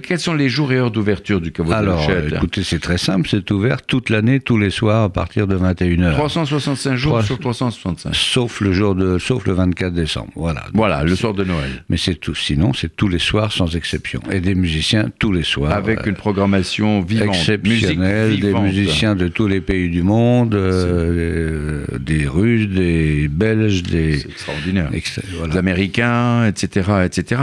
quels 0.02 0.18
sont 0.18 0.34
les 0.34 0.48
jours 0.48 0.72
et 0.72 0.76
heures 0.76 0.90
d'ouverture 0.90 1.40
du 1.40 1.50
caveau 1.50 1.72
Alors, 1.72 2.06
de 2.06 2.34
écoutez, 2.34 2.62
c'est 2.62 2.78
très 2.78 2.98
simple, 2.98 3.28
c'est 3.30 3.50
ouvert 3.50 3.82
toute 3.82 4.10
l'année, 4.10 4.40
tous 4.40 4.58
les 4.58 4.70
soirs, 4.70 5.04
à 5.04 5.08
partir 5.08 5.46
de 5.46 5.56
21h. 5.56 6.12
365 6.12 6.94
jours 6.96 7.12
3... 7.12 7.22
sur 7.22 7.38
365. 7.38 8.14
Sauf 8.14 8.60
le, 8.60 8.72
jour 8.72 8.94
de, 8.94 9.18
sauf 9.18 9.46
le 9.46 9.54
24 9.54 9.94
décembre, 9.94 10.30
voilà. 10.36 10.64
Voilà, 10.74 11.04
le 11.04 11.16
soir 11.16 11.32
de 11.32 11.44
Noël. 11.44 11.84
Mais 11.88 11.96
c'est 11.96 12.16
tout, 12.16 12.34
sinon 12.34 12.72
c'est 12.74 12.94
tous 12.94 13.08
les 13.08 13.18
soirs 13.18 13.50
sans 13.52 13.74
exception. 13.76 14.20
Et 14.30 14.40
des 14.40 14.54
musiciens 14.54 15.08
tous 15.18 15.32
les 15.32 15.42
soirs. 15.42 15.72
Avec 15.72 16.06
une 16.06 16.14
programmation 16.14 17.00
vivante. 17.00 17.28
Exceptionnelle, 17.28 18.40
des 18.40 18.52
musiciens 18.52 19.14
de 19.14 19.28
tous 19.28 19.46
les 19.46 19.60
pays 19.60 19.88
du 19.88 20.02
monde, 20.02 20.54
euh, 20.54 21.86
des 21.98 22.26
Russes, 22.26 22.68
des 22.68 23.28
Belges, 23.28 23.82
des 23.82 24.01
c'est 24.10 24.28
extraordinaire. 24.30 24.90
Les 24.92 25.56
Américains, 25.56 26.46
etc., 26.46 26.90
etc. 27.04 27.40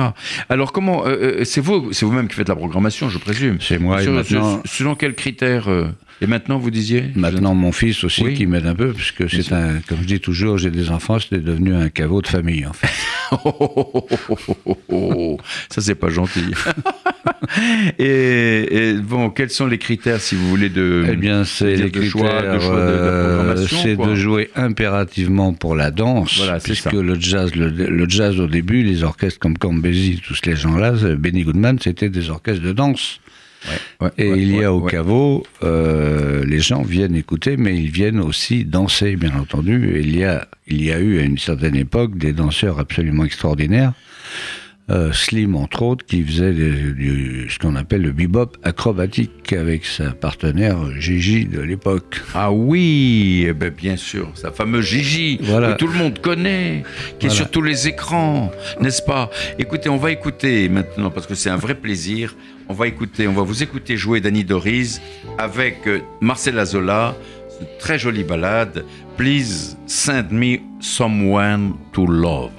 Alors 0.49 0.71
comment 0.71 1.05
euh, 1.05 1.39
euh, 1.39 1.43
c'est 1.43 1.61
vous, 1.61 1.91
c'est 1.93 2.05
vous-même 2.05 2.27
qui 2.27 2.35
faites 2.35 2.49
la 2.49 2.55
programmation, 2.55 3.09
je 3.09 3.17
présume. 3.17 3.57
C'est 3.61 3.79
moi. 3.79 4.01
Sur, 4.01 4.13
maintenant... 4.13 4.61
selon 4.65 4.95
quels 4.95 5.15
critères 5.15 5.69
euh, 5.69 5.87
Et 6.21 6.27
maintenant, 6.27 6.57
vous 6.57 6.69
disiez 6.69 7.05
Maintenant, 7.15 7.55
mon 7.55 7.71
fils 7.71 8.03
aussi 8.03 8.33
qui 8.33 8.45
m'aide 8.45 8.65
un 8.65 8.75
peu, 8.75 8.91
puisque 8.91 9.29
c'est 9.29 9.53
un, 9.53 9.79
comme 9.87 9.99
je 10.01 10.07
dis 10.07 10.19
toujours, 10.19 10.57
j'ai 10.57 10.71
des 10.71 10.89
enfants, 10.89 11.17
c'est 11.19 11.41
devenu 11.41 11.73
un 11.73 11.87
caveau 11.89 12.21
de 12.21 12.27
famille, 12.27 12.65
en 12.65 12.73
fait. 12.73 12.89
ça, 15.69 15.81
c'est 15.81 15.95
pas 15.95 16.09
gentil. 16.09 16.43
et, 17.99 18.95
bon, 19.01 19.29
quels 19.29 19.49
sont 19.49 19.67
les 19.67 19.77
critères, 19.77 20.19
si 20.19 20.35
vous 20.35 20.49
voulez, 20.49 20.69
de, 20.69 21.05
eh 21.09 21.15
bien, 21.15 21.45
c'est 21.45 21.75
les 21.75 21.89
critères, 21.89 22.09
choix, 22.09 22.41
de, 22.41 22.59
choix 22.59 23.53
de, 23.55 23.67
C'est 23.67 23.95
de 23.95 24.15
jouer 24.15 24.49
impérativement 24.55 25.53
pour 25.53 25.75
la 25.75 25.91
danse, 25.91 26.41
puisque 26.63 26.91
le 26.91 27.17
jazz, 27.19 27.55
le, 27.55 28.09
jazz 28.09 28.39
au 28.39 28.47
début, 28.47 28.83
les 28.83 29.03
orchestres 29.03 29.39
comme 29.39 29.57
Cambesi, 29.57 30.21
tous 30.25 30.41
les 30.45 30.57
gens-là, 30.57 30.91
Benny 31.15 31.43
Goodman, 31.43 31.79
c'était 31.79 32.09
des 32.09 32.29
orchestres 32.29 32.63
de 32.63 32.73
danse. 32.73 33.21
Et 34.17 34.29
il 34.29 34.55
y 34.55 34.63
a 34.63 34.73
au 34.73 34.81
caveau, 34.81 35.45
euh, 35.63 36.45
les 36.45 36.59
gens 36.59 36.81
viennent 36.81 37.15
écouter, 37.15 37.57
mais 37.57 37.75
ils 37.75 37.91
viennent 37.91 38.19
aussi 38.19 38.63
danser, 38.65 39.15
bien 39.15 39.35
entendu. 39.37 39.95
Et 39.95 40.01
il 40.01 40.17
y 40.17 40.23
a, 40.23 40.47
il 40.67 40.83
y 40.83 40.91
a 40.91 40.99
eu 40.99 41.19
à 41.19 41.23
une 41.23 41.37
certaine 41.37 41.75
époque 41.75 42.17
des 42.17 42.33
danseurs 42.33 42.79
absolument 42.79 43.25
extraordinaires. 43.25 43.93
Euh, 44.89 45.11
Slim, 45.13 45.55
entre 45.55 45.83
autres, 45.83 46.03
qui 46.03 46.23
faisait 46.23 46.51
du, 46.51 47.47
ce 47.47 47.59
qu'on 47.59 47.75
appelle 47.75 48.01
le 48.01 48.11
bebop 48.11 48.53
acrobatique 48.63 49.53
avec 49.53 49.85
sa 49.85 50.11
partenaire 50.13 50.77
Gigi 50.99 51.45
de 51.45 51.59
l'époque. 51.59 52.19
Ah 52.33 52.51
oui, 52.51 53.45
eh 53.47 53.53
ben 53.53 53.69
bien 53.69 53.97
sûr, 53.97 54.31
sa 54.33 54.51
fameuse 54.51 54.85
Gigi, 54.85 55.37
que 55.37 55.77
tout 55.77 55.85
le 55.85 55.93
monde 55.93 56.19
connaît, 56.19 56.83
qui 57.19 57.27
est 57.27 57.29
sur 57.29 57.51
tous 57.51 57.61
les 57.61 57.87
écrans, 57.87 58.51
n'est-ce 58.81 59.03
pas? 59.03 59.29
Écoutez, 59.59 59.89
on 59.89 59.97
va 59.97 60.11
écouter 60.11 60.67
maintenant, 60.69 61.11
parce 61.11 61.27
que 61.27 61.35
c'est 61.35 61.51
un 61.51 61.57
vrai 61.57 61.75
plaisir, 61.75 62.35
on 62.69 62.73
va 62.73 62.87
écouter, 62.87 63.27
on 63.27 63.33
va 63.33 63.41
vous 63.41 63.63
écouter 63.63 63.97
jouer 63.97 64.21
Danny 64.21 64.43
Doris 64.43 65.01
avec 65.37 65.87
euh, 65.87 66.01
Marcel 66.21 66.57
Azola, 66.59 67.15
une 67.59 67.67
très 67.79 67.97
jolie 67.97 68.23
balade, 68.23 68.85
Please 69.17 69.75
send 69.85 70.31
me 70.31 70.59
someone 70.79 71.73
to 71.91 72.05
love. 72.07 72.51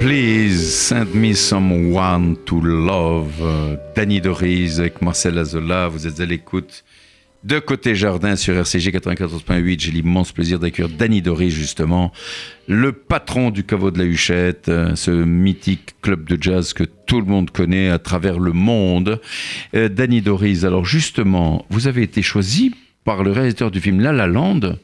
Please 0.00 0.74
send 0.74 1.14
me 1.14 1.34
someone 1.34 2.34
to 2.46 2.58
love. 2.58 3.34
Danny 3.94 4.22
Doris 4.22 4.78
avec 4.78 5.02
Marcel 5.02 5.36
Azola. 5.36 5.88
Vous 5.88 6.06
êtes 6.06 6.20
à 6.20 6.24
l'écoute 6.24 6.84
de 7.44 7.58
Côté 7.58 7.94
Jardin 7.94 8.34
sur 8.34 8.56
RCG 8.56 8.92
94.8. 8.92 9.78
J'ai 9.78 9.90
l'immense 9.92 10.32
plaisir 10.32 10.58
d'accueillir 10.58 10.90
Danny 10.90 11.20
Doris, 11.20 11.52
justement, 11.52 12.12
le 12.66 12.92
patron 12.92 13.50
du 13.50 13.62
caveau 13.62 13.90
de 13.90 13.98
la 13.98 14.04
Huchette, 14.04 14.70
ce 14.94 15.10
mythique 15.10 15.94
club 16.00 16.26
de 16.26 16.42
jazz 16.42 16.72
que 16.72 16.84
tout 16.84 17.20
le 17.20 17.26
monde 17.26 17.50
connaît 17.50 17.90
à 17.90 17.98
travers 17.98 18.38
le 18.38 18.52
monde. 18.52 19.20
Euh, 19.74 19.90
Danny 19.90 20.22
Doris, 20.22 20.64
alors 20.64 20.86
justement, 20.86 21.66
vous 21.68 21.88
avez 21.88 22.02
été 22.02 22.22
choisi 22.22 22.74
par 23.04 23.22
le 23.22 23.32
réalisateur 23.32 23.70
du 23.70 23.82
film 23.82 24.00
La 24.00 24.12
La 24.12 24.26
Land 24.26 24.76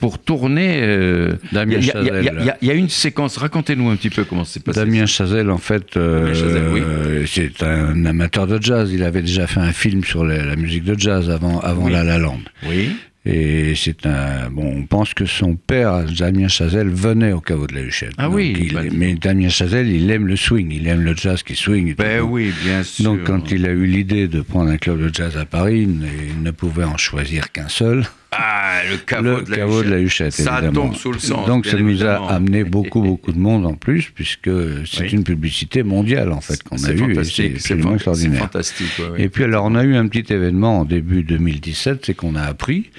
pour 0.00 0.18
tourner. 0.18 0.80
Euh, 0.82 1.34
Damien 1.52 1.78
Il 1.80 2.54
y, 2.62 2.70
a 2.70 2.74
une 2.74 2.88
séquence. 2.88 3.36
Racontez-nous 3.36 3.88
un 3.90 3.96
petit 3.96 4.10
peu 4.10 4.24
comment 4.24 4.44
c'est 4.44 4.62
passé. 4.62 4.80
Damien 4.80 5.06
Chazelle, 5.06 5.50
en 5.50 5.58
fait, 5.58 5.96
euh, 5.96 7.24
c'est 7.26 7.62
un 7.62 8.04
amateur 8.04 8.46
de 8.46 8.60
jazz. 8.60 8.90
Il 8.92 9.02
avait 9.02 9.22
déjà 9.22 9.46
fait 9.46 9.60
un 9.60 9.72
film 9.72 10.04
sur 10.04 10.24
la, 10.24 10.56
musique 10.56 10.84
de 10.84 10.98
jazz 10.98 11.30
avant, 11.30 11.60
avant 11.60 11.88
La 11.88 12.04
La 12.04 12.18
Land. 12.18 12.40
Oui. 12.66 12.90
Et 13.26 13.74
c'est 13.74 14.04
un. 14.04 14.50
Bon, 14.50 14.66
on 14.76 14.86
pense 14.86 15.14
que 15.14 15.24
son 15.24 15.56
père, 15.56 16.04
Damien 16.04 16.48
Chazelle, 16.48 16.90
venait 16.90 17.32
au 17.32 17.40
caveau 17.40 17.66
de 17.66 17.74
la 17.74 17.80
Huchette. 17.80 18.12
Ah 18.18 18.28
oui. 18.28 18.70
Bah, 18.74 18.82
mais 18.92 19.14
Damien 19.14 19.48
Chazelle, 19.48 19.88
il 19.88 20.10
aime 20.10 20.26
le 20.26 20.36
swing, 20.36 20.70
il 20.70 20.86
aime 20.86 21.00
le 21.00 21.16
jazz 21.16 21.42
qui 21.42 21.56
swing. 21.56 21.94
Ben 21.94 22.20
oui, 22.20 22.52
bien 22.62 22.82
sûr. 22.82 23.04
Donc 23.04 23.24
quand 23.24 23.50
il 23.50 23.64
a 23.64 23.70
eu 23.70 23.86
l'idée 23.86 24.28
de 24.28 24.42
prendre 24.42 24.70
un 24.70 24.76
club 24.76 25.00
de 25.00 25.14
jazz 25.14 25.38
à 25.38 25.46
Paris, 25.46 25.88
il 25.88 26.42
ne 26.42 26.50
pouvait 26.50 26.84
en 26.84 26.98
choisir 26.98 27.50
qu'un 27.50 27.68
seul. 27.68 28.04
Ah, 28.36 28.80
le 28.90 28.96
caveau, 28.96 29.82
de, 29.82 29.90
la 29.90 29.98
Huchette. 29.98 30.32
Ça 30.32 30.62
tombe 30.72 30.94
sous 30.94 31.12
le 31.12 31.18
sens. 31.18 31.46
Donc 31.46 31.66
ça 31.66 31.78
nous 31.78 32.04
a 32.04 32.32
amené 32.32 32.64
beaucoup, 32.64 33.00
beaucoup 33.00 33.32
de 33.32 33.38
monde 33.38 33.66
en 33.66 33.74
plus, 33.74 34.10
puisque 34.14 34.50
c'est 34.86 35.12
une 35.12 35.24
publicité 35.24 35.82
mondiale 35.82 36.32
en 36.32 36.40
fait 36.40 36.62
qu'on 36.62 36.82
a 36.84 36.92
eue. 36.92 37.24
C'est 37.24 37.54
absolument 37.54 37.94
extraordinaire. 37.94 38.40
fantastique. 38.40 39.00
Et 39.16 39.28
puis 39.28 39.44
alors 39.44 39.64
on 39.64 39.74
a 39.74 39.84
eu 39.84 39.94
un 39.96 40.08
petit 40.08 40.32
événement 40.32 40.80
en 40.80 40.84
début 40.84 41.22
2017, 41.22 42.06
c'est 42.06 42.14
qu'on 42.14 42.34
a 42.34 42.42
appris 42.42 42.90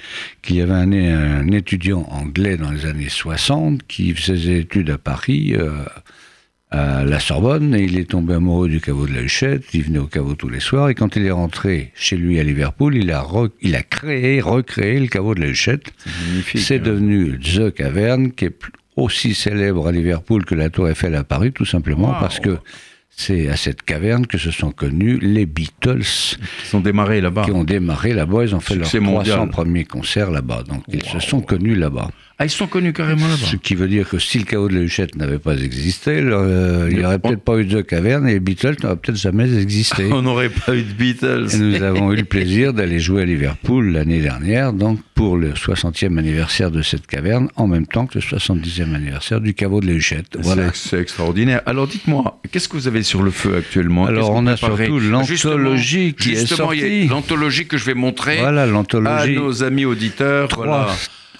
qu'il 0.42 0.56
y 0.56 0.60
avait 0.60 0.72
un, 0.72 0.92
un, 0.92 1.50
étudiant 1.52 2.06
anglais 2.10 2.56
dans 2.56 2.70
les 2.70 2.86
années 2.86 3.08
60 3.08 3.82
qui 3.86 4.14
faisait 4.14 4.34
des 4.34 4.60
études 4.60 4.90
à 4.90 4.98
Paris. 4.98 5.54
Euh, 5.56 5.84
à 6.70 7.04
la 7.04 7.20
Sorbonne 7.20 7.74
et 7.74 7.84
il 7.84 7.98
est 7.98 8.10
tombé 8.10 8.34
amoureux 8.34 8.68
du 8.68 8.80
caveau 8.80 9.06
de 9.06 9.14
la 9.14 9.22
Huchette. 9.22 9.64
Il 9.72 9.84
venait 9.84 9.98
au 9.98 10.06
caveau 10.06 10.34
tous 10.34 10.48
les 10.48 10.60
soirs 10.60 10.88
et 10.88 10.94
quand 10.94 11.16
il 11.16 11.24
est 11.24 11.30
rentré 11.30 11.92
chez 11.94 12.16
lui 12.16 12.40
à 12.40 12.42
Liverpool, 12.42 12.96
il 12.96 13.12
a, 13.12 13.24
il 13.62 13.76
a 13.76 13.82
créé, 13.82 14.40
recréé 14.40 14.98
le 14.98 15.06
caveau 15.06 15.34
de 15.34 15.40
la 15.40 15.48
Huchette. 15.48 15.92
C'est 16.54 16.80
hein. 16.80 16.82
devenu 16.82 17.38
The 17.38 17.72
Cavern 17.72 18.32
qui 18.32 18.46
est 18.46 18.58
aussi 18.96 19.34
célèbre 19.34 19.86
à 19.86 19.92
Liverpool 19.92 20.44
que 20.44 20.54
la 20.54 20.70
Tour 20.70 20.88
Eiffel 20.88 21.14
à 21.14 21.24
Paris, 21.24 21.52
tout 21.52 21.66
simplement 21.66 22.14
parce 22.18 22.40
que 22.40 22.58
c'est 23.18 23.48
à 23.48 23.56
cette 23.56 23.82
caverne 23.82 24.26
que 24.26 24.36
se 24.36 24.50
sont 24.50 24.72
connus 24.72 25.18
les 25.18 25.46
Beatles. 25.46 26.02
Qui 26.02 26.66
sont 26.66 26.80
démarrés 26.80 27.22
là-bas. 27.22 27.44
Qui 27.44 27.52
ont 27.52 27.64
démarré 27.64 28.12
là-bas. 28.12 28.44
Ils 28.44 28.54
ont 28.54 28.60
fait 28.60 28.74
leurs 28.74 28.90
300 28.90 29.48
premiers 29.48 29.84
concerts 29.84 30.30
là-bas. 30.30 30.64
Donc 30.68 30.82
ils 30.88 31.02
se 31.02 31.18
sont 31.18 31.40
connus 31.40 31.76
là-bas. 31.76 32.10
Ah, 32.38 32.44
ils 32.44 32.50
sont 32.50 32.66
connus 32.66 32.92
carrément 32.92 33.26
là-bas. 33.26 33.46
Ce 33.46 33.56
qui 33.56 33.74
veut 33.74 33.88
dire 33.88 34.06
que 34.06 34.18
si 34.18 34.38
le 34.38 34.44
chaos 34.44 34.68
de 34.68 34.74
la 34.74 34.82
Huchette 34.82 35.16
n'avait 35.16 35.38
pas 35.38 35.56
existé, 35.56 36.20
euh, 36.22 36.86
il 36.90 36.98
n'y 36.98 37.04
aurait 37.04 37.18
peut-être 37.18 37.40
pas 37.40 37.56
eu 37.56 37.64
de 37.64 37.80
caverne 37.80 38.28
et 38.28 38.34
les 38.34 38.40
Beatles 38.40 38.76
n'auraient 38.82 38.96
peut-être 38.96 39.16
jamais 39.16 39.50
existé. 39.56 40.08
On 40.12 40.20
n'aurait 40.20 40.50
pas 40.50 40.74
eu 40.74 40.82
de 40.82 40.92
Beatles. 40.92 41.46
Et 41.54 41.58
nous 41.58 41.82
avons 41.82 42.12
eu 42.12 42.16
le 42.16 42.24
plaisir 42.24 42.74
d'aller 42.74 43.00
jouer 43.00 43.22
à 43.22 43.24
Liverpool 43.24 43.90
l'année 43.90 44.20
dernière, 44.20 44.74
donc 44.74 44.98
pour 45.14 45.38
le 45.38 45.52
60e 45.52 46.18
anniversaire 46.18 46.70
de 46.70 46.82
cette 46.82 47.06
caverne, 47.06 47.48
en 47.56 47.68
même 47.68 47.86
temps 47.86 48.06
que 48.06 48.18
le 48.18 48.20
70e 48.20 48.94
anniversaire 48.94 49.40
du 49.40 49.54
caveau 49.54 49.80
de 49.80 49.86
la 49.86 49.94
Huchette. 49.94 50.36
Voilà. 50.38 50.72
C'est 50.74 51.00
extraordinaire. 51.00 51.62
Alors 51.64 51.86
dites-moi, 51.86 52.38
qu'est-ce 52.52 52.68
que 52.68 52.76
vous 52.76 52.86
avez 52.86 53.02
sur 53.02 53.22
le 53.22 53.30
feu 53.30 53.56
actuellement? 53.56 54.04
Alors 54.04 54.32
on 54.32 54.46
a 54.46 54.58
surtout 54.58 55.00
l'anthologie 55.00 56.12
qui 56.12 56.32
est 56.32 56.44
sortie. 56.44 57.06
L'anthologie 57.06 57.66
que 57.66 57.78
je 57.78 57.86
vais 57.86 57.94
montrer 57.94 58.40
voilà, 58.40 58.64
à 58.64 59.26
nos 59.26 59.64
amis 59.64 59.86
auditeurs. 59.86 60.50
Voilà. 60.54 60.88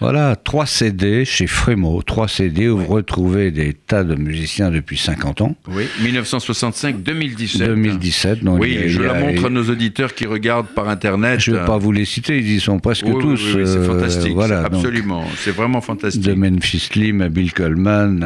Voilà, 0.01 0.37
trois 0.37 0.67
CD 0.67 1.25
chez 1.25 1.47
Frémo, 1.47 2.03
trois 2.03 2.29
CD 2.29 2.69
où 2.69 2.79
vous 2.79 2.87
retrouvez 2.87 3.51
des 3.51 3.73
tas 3.73 4.05
de 4.05 4.15
musiciens 4.15 4.71
depuis 4.71 4.99
50 4.99 5.41
ans. 5.41 5.57
Oui, 5.69 5.85
1965-2017. 6.03 7.59
2017. 7.67 8.45
Donc 8.45 8.61
oui, 8.61 8.79
je 8.87 9.01
la 9.01 9.15
montre 9.15 9.47
à 9.47 9.51
nos 9.51 9.65
auditeurs 9.65 10.15
qui 10.15 10.27
regardent 10.27 10.69
par 10.69 10.89
Internet. 10.89 11.41
Je 11.41 11.53
ne 11.53 11.59
vais 11.59 11.65
pas 11.65 11.79
vous 11.79 11.93
les 11.93 12.05
citer, 12.05 12.39
ils 12.39 12.57
y 12.57 12.61
sont 12.61 12.79
presque 12.79 13.07
tous. 13.07 13.55
Oui, 13.57 13.63
c'est 13.65 13.77
euh, 13.77 13.87
fantastique. 13.87 14.35
voilà, 14.35 14.65
absolument, 14.65 15.25
c'est 15.39 15.53
vraiment 15.53 15.81
fantastique. 15.81 16.23
De 16.23 16.35
Memphis 16.35 16.81
Slim 16.81 17.23
à 17.23 17.29
Bill 17.29 17.53
Coleman, 17.53 18.25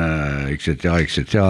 etc., 0.50 0.94
etc. 1.00 1.44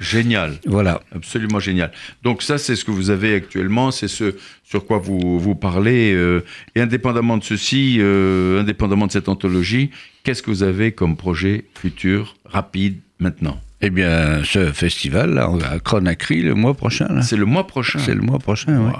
Génial. 0.00 0.58
Voilà. 0.66 1.00
Absolument 1.14 1.60
génial. 1.60 1.92
Donc 2.22 2.42
ça, 2.42 2.58
c'est 2.58 2.76
ce 2.76 2.84
que 2.84 2.90
vous 2.90 3.10
avez 3.10 3.34
actuellement, 3.34 3.90
c'est 3.90 4.08
ce 4.08 4.34
sur 4.64 4.86
quoi 4.86 4.98
vous, 4.98 5.38
vous 5.38 5.54
parlez. 5.54 6.12
Euh, 6.14 6.44
et 6.74 6.80
indépendamment 6.80 7.36
de 7.36 7.44
ceci, 7.44 7.98
euh, 8.00 8.60
indépendamment 8.60 9.06
de 9.06 9.12
cette 9.12 9.28
anthologie, 9.28 9.90
qu'est-ce 10.24 10.42
que 10.42 10.50
vous 10.50 10.62
avez 10.62 10.92
comme 10.92 11.16
projet 11.16 11.64
futur, 11.74 12.36
rapide, 12.44 12.98
maintenant? 13.20 13.60
Eh 13.80 13.90
bien, 13.90 14.42
ce 14.44 14.72
festival, 14.72 15.34
là, 15.34 15.50
à 15.70 15.78
Conakry, 15.78 16.42
le 16.42 16.54
mois 16.54 16.74
prochain. 16.74 17.20
C'est 17.22 17.36
le 17.36 17.44
mois 17.44 17.66
prochain 17.66 17.98
C'est 17.98 18.14
le 18.14 18.22
mois 18.22 18.38
prochain, 18.38 18.90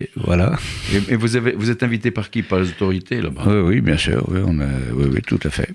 oui. 0.00 0.06
voilà. 0.16 0.58
Et, 1.08 1.14
vous, 1.14 1.36
avez, 1.36 1.52
vous 1.52 1.70
êtes 1.70 1.82
invité 1.82 2.10
par 2.10 2.30
qui? 2.30 2.42
Par 2.42 2.58
les 2.58 2.68
autorités 2.68 3.20
là-bas? 3.22 3.44
Oui, 3.46 3.60
oui, 3.60 3.80
bien 3.80 3.96
sûr, 3.96 4.24
oui, 4.28 4.40
on 4.44 4.58
oui, 4.58 5.10
oui, 5.12 5.22
tout 5.26 5.38
à 5.44 5.50
fait. 5.50 5.70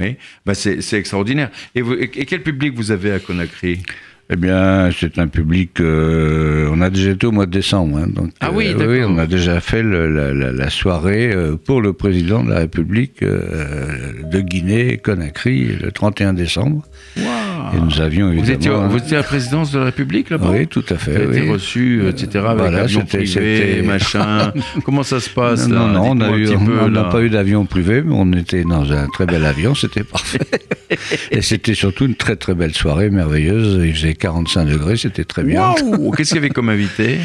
Oui, 0.00 0.16
bah 0.46 0.54
c'est 0.54 0.92
extraordinaire. 0.94 1.50
Et, 1.74 1.82
vous, 1.82 1.94
et, 1.94 2.08
quel 2.08 2.42
public 2.42 2.74
vous 2.74 2.90
avez 2.90 3.12
à 3.12 3.18
Conakry? 3.18 3.80
Eh 4.32 4.36
bien, 4.36 4.90
c'est 4.96 5.18
un 5.18 5.26
public. 5.26 5.80
Euh, 5.80 6.70
on 6.72 6.80
a 6.80 6.88
déjà 6.88 7.10
été 7.10 7.26
au 7.26 7.32
mois 7.32 7.46
de 7.46 7.50
décembre. 7.50 7.98
Hein, 7.98 8.06
donc, 8.06 8.30
ah 8.40 8.52
oui, 8.52 8.72
euh, 8.78 8.86
oui, 8.86 9.04
on 9.04 9.18
a 9.18 9.26
déjà 9.26 9.60
fait 9.60 9.82
la, 9.82 10.70
soirée 10.70 11.32
euh, 11.32 11.56
pour 11.56 11.80
le 11.82 11.92
président 11.92 12.44
de 12.44 12.50
la 12.50 12.60
République 12.60 13.24
de 13.24 14.40
Guinée, 14.40 14.98
Conakry, 14.98 15.76
le 15.82 15.90
31 15.90 16.34
décembre. 16.34 16.84
Et 17.74 17.80
nous 17.80 18.00
avions 18.00 18.32
évidemment. 18.32 18.44
Vous 18.44 18.52
étiez, 18.52 18.70
vous 18.70 18.96
étiez 18.96 19.16
à 19.16 19.20
la 19.20 19.26
présidence 19.26 19.72
de 19.72 19.78
la 19.78 19.84
République 19.86 20.30
là-bas 20.30 20.50
Oui, 20.50 20.66
tout 20.66 20.84
à 20.90 20.96
fait. 20.96 21.12
Vous 21.12 21.30
avez 21.30 21.38
été 21.38 21.50
reçu, 21.50 22.08
etc. 22.08 22.44
Avec 22.46 22.58
voilà, 22.58 22.80
avion 22.82 23.04
privé, 23.04 23.82
machin. 23.82 24.52
Comment 24.84 25.02
ça 25.02 25.20
se 25.20 25.30
passe 25.30 25.68
Non, 25.68 25.86
là? 25.86 25.92
non, 25.92 26.10
on 26.10 26.88
n'a 26.88 27.04
pas 27.04 27.22
eu 27.22 27.30
d'avion 27.30 27.64
privé, 27.64 28.02
mais 28.04 28.14
on 28.16 28.32
était 28.32 28.64
dans 28.64 28.92
un 28.92 29.06
très 29.08 29.26
bel 29.26 29.44
avion, 29.44 29.74
c'était 29.74 30.04
parfait. 30.04 30.38
Et 31.30 31.42
c'était 31.42 31.74
surtout 31.74 32.06
une 32.06 32.16
très 32.16 32.36
très 32.36 32.54
belle 32.54 32.74
soirée, 32.74 33.10
merveilleuse. 33.10 33.80
Il 33.84 33.94
faisait 33.94 34.14
45 34.14 34.66
degrés, 34.66 34.96
c'était 34.96 35.24
très 35.24 35.44
bien. 35.44 35.74
Qu'est-ce 36.16 36.30
qu'il 36.30 36.36
y 36.36 36.38
avait 36.38 36.50
comme 36.50 36.68
invité? 36.68 37.18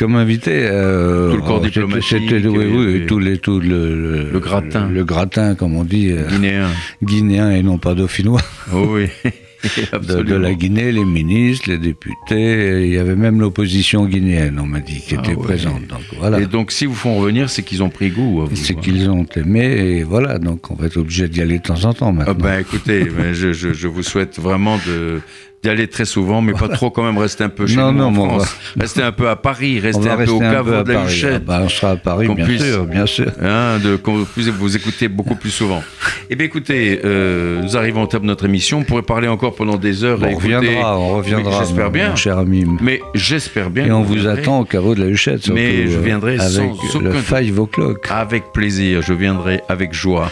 Comme 0.00 0.16
invité. 0.16 0.62
Euh, 0.64 1.30
tout 1.30 1.36
le 1.36 1.42
corps 1.42 1.60
diplomatique. 1.60 2.08
C'était, 2.08 2.46
oui, 2.46 2.66
oui, 2.74 3.06
tout, 3.06 3.18
les, 3.18 3.36
tout 3.36 3.60
le, 3.60 4.30
le, 4.32 4.40
gratin. 4.40 4.88
Le, 4.88 5.04
gratin, 5.04 5.54
comme 5.54 5.76
on 5.76 5.84
dit. 5.84 6.10
Euh, 6.10 6.26
guinéen. 6.26 6.68
Guinéen 7.02 7.50
et 7.50 7.62
non 7.62 7.76
pas 7.76 7.94
dauphinois. 7.94 8.40
Oh, 8.72 8.86
oui. 8.94 9.08
de, 9.92 10.34
la 10.34 10.54
Guinée, 10.54 10.92
les 10.92 11.04
ministres, 11.04 11.68
les 11.68 11.78
députés, 11.78 12.86
il 12.86 12.92
y 12.92 12.98
avait 12.98 13.16
même 13.16 13.40
l'opposition 13.40 14.06
guinéenne, 14.06 14.58
on 14.60 14.66
m'a 14.66 14.80
dit, 14.80 15.00
qui 15.00 15.16
ah 15.16 15.22
était 15.22 15.34
présente. 15.34 15.86
Donc, 15.86 16.00
voilà. 16.18 16.40
Et 16.40 16.46
donc, 16.46 16.72
si 16.72 16.86
vous 16.86 16.94
font 16.94 17.18
revenir, 17.18 17.50
c'est 17.50 17.62
qu'ils 17.62 17.82
ont 17.82 17.90
pris 17.90 18.10
goût. 18.10 18.48
C'est 18.54 18.74
qu'ils 18.74 19.10
ont 19.10 19.26
aimé, 19.36 19.64
et 19.64 20.02
voilà, 20.02 20.38
donc 20.38 20.70
on 20.70 20.74
va 20.74 20.86
être 20.86 20.96
obligé 20.96 21.28
d'y 21.28 21.42
aller 21.42 21.58
de 21.58 21.62
temps 21.62 21.84
en 21.84 21.94
temps 21.94 22.12
maintenant. 22.12 22.34
Ah 22.38 22.42
ben, 22.42 22.60
écoutez, 22.60 23.06
je, 23.32 23.52
je, 23.52 23.72
je, 23.72 23.88
vous 23.88 24.02
souhaite 24.02 24.38
vraiment 24.38 24.78
de, 24.86 25.20
d'y 25.62 25.68
aller 25.68 25.88
très 25.88 26.06
souvent, 26.06 26.40
mais 26.40 26.52
pas 26.52 26.68
trop 26.68 26.90
quand 26.90 27.02
même, 27.02 27.18
rester 27.18 27.44
un 27.44 27.50
peu 27.50 27.66
chez 27.66 27.76
nous 27.76 27.82
en 27.82 28.12
France. 28.12 28.56
Rester 28.78 29.02
un 29.02 29.12
peu 29.12 29.28
à 29.28 29.36
Paris, 29.36 29.78
rester 29.78 30.08
un 30.08 30.16
peu 30.16 30.30
au 30.30 30.40
caveau 30.40 30.82
de 30.82 30.92
la 30.92 31.04
Huchette. 31.04 31.42
Ah 31.46 31.46
bah, 31.46 31.60
on 31.64 31.68
sera 31.68 31.92
à 31.92 31.96
Paris, 31.96 32.28
bien 32.28 32.58
sûr, 32.58 32.84
bien 32.84 33.06
sûr. 33.06 33.30
Hein, 33.42 33.78
qu'on 34.02 34.24
puisse 34.24 34.48
vous 34.48 34.76
écouter 34.76 35.08
beaucoup 35.08 35.34
plus 35.34 35.50
souvent. 35.50 35.82
Eh 36.30 36.36
bien 36.36 36.46
écoutez, 36.46 37.00
euh, 37.04 37.62
nous 37.62 37.76
arrivons 37.76 38.02
au 38.02 38.06
terme 38.06 38.22
de 38.22 38.28
notre 38.28 38.44
émission, 38.44 38.78
on 38.78 38.84
pourrait 38.84 39.02
parler 39.02 39.28
encore 39.28 39.54
pendant 39.54 39.76
des 39.76 40.04
heures. 40.04 40.18
on 40.22 40.34
reviendra, 40.34 40.98
on 40.98 41.16
reviendra, 41.16 41.62
j'espère 41.62 41.90
bien. 41.90 42.16
cher 42.16 42.38
ami. 42.38 42.64
Mais 42.80 43.00
j'espère 43.14 43.70
bien. 43.70 43.86
Et 43.86 43.92
on 43.92 44.02
vous, 44.02 44.26
attend 44.26 44.60
au 44.60 44.64
caveau 44.64 44.94
de 44.94 45.00
la 45.00 45.08
Huchette, 45.08 45.42
surtout, 45.42 45.54
Mais 45.54 45.86
je 45.86 45.98
viendrai 45.98 46.38
euh, 46.38 46.42
avec 46.42 46.70
sans 46.90 47.00
le 47.00 47.12
five 47.12 47.58
o'clock. 47.58 48.06
Avec 48.10 48.52
plaisir, 48.52 49.02
je 49.02 49.12
viendrai 49.12 49.60
avec 49.68 49.92
joie. 49.92 50.30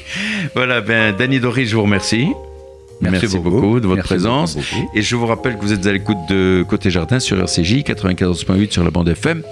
voilà, 0.54 0.80
ben 0.80 1.14
Danny 1.16 1.40
Doris, 1.40 1.70
je 1.70 1.76
vous 1.76 1.82
remercie. 1.82 2.28
Merci, 3.00 3.38
beaucoup. 3.38 3.80
de 3.80 3.86
votre 3.86 4.02
présence. 4.02 4.58
Et 4.94 5.02
je 5.02 5.16
vous 5.16 5.26
rappelle 5.26 5.56
que 5.56 5.62
vous 5.62 5.72
êtes 5.72 5.86
à 5.86 5.92
l'écoute 5.92 6.18
de 6.28 6.64
Côté 6.68 6.90
Jardin 6.90 7.20
sur 7.20 7.38
RCJ 7.38 7.82
94.8 7.82 8.70
sur 8.72 8.84
la 8.84 8.90
bande 8.90 9.08
FM 9.08 9.42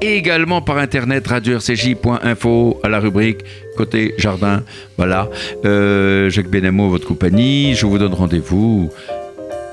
et 0.00 0.16
également 0.16 0.62
par 0.62 0.78
internet 0.78 1.26
radio-rcj.info 1.26 2.80
à 2.82 2.88
la 2.88 3.00
rubrique 3.00 3.40
Côté 3.76 4.14
Jardin. 4.18 4.62
Voilà. 4.96 5.28
Euh, 5.64 6.30
Jacques 6.30 6.50
Benamo, 6.50 6.88
votre 6.88 7.06
compagnie. 7.06 7.74
Je 7.74 7.86
vous 7.86 7.98
donne 7.98 8.14
rendez-vous 8.14 8.90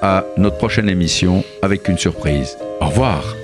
à 0.01 0.25
notre 0.37 0.57
prochaine 0.57 0.89
émission 0.89 1.43
avec 1.61 1.87
une 1.87 1.97
surprise. 1.97 2.57
Au 2.79 2.87
revoir. 2.87 3.35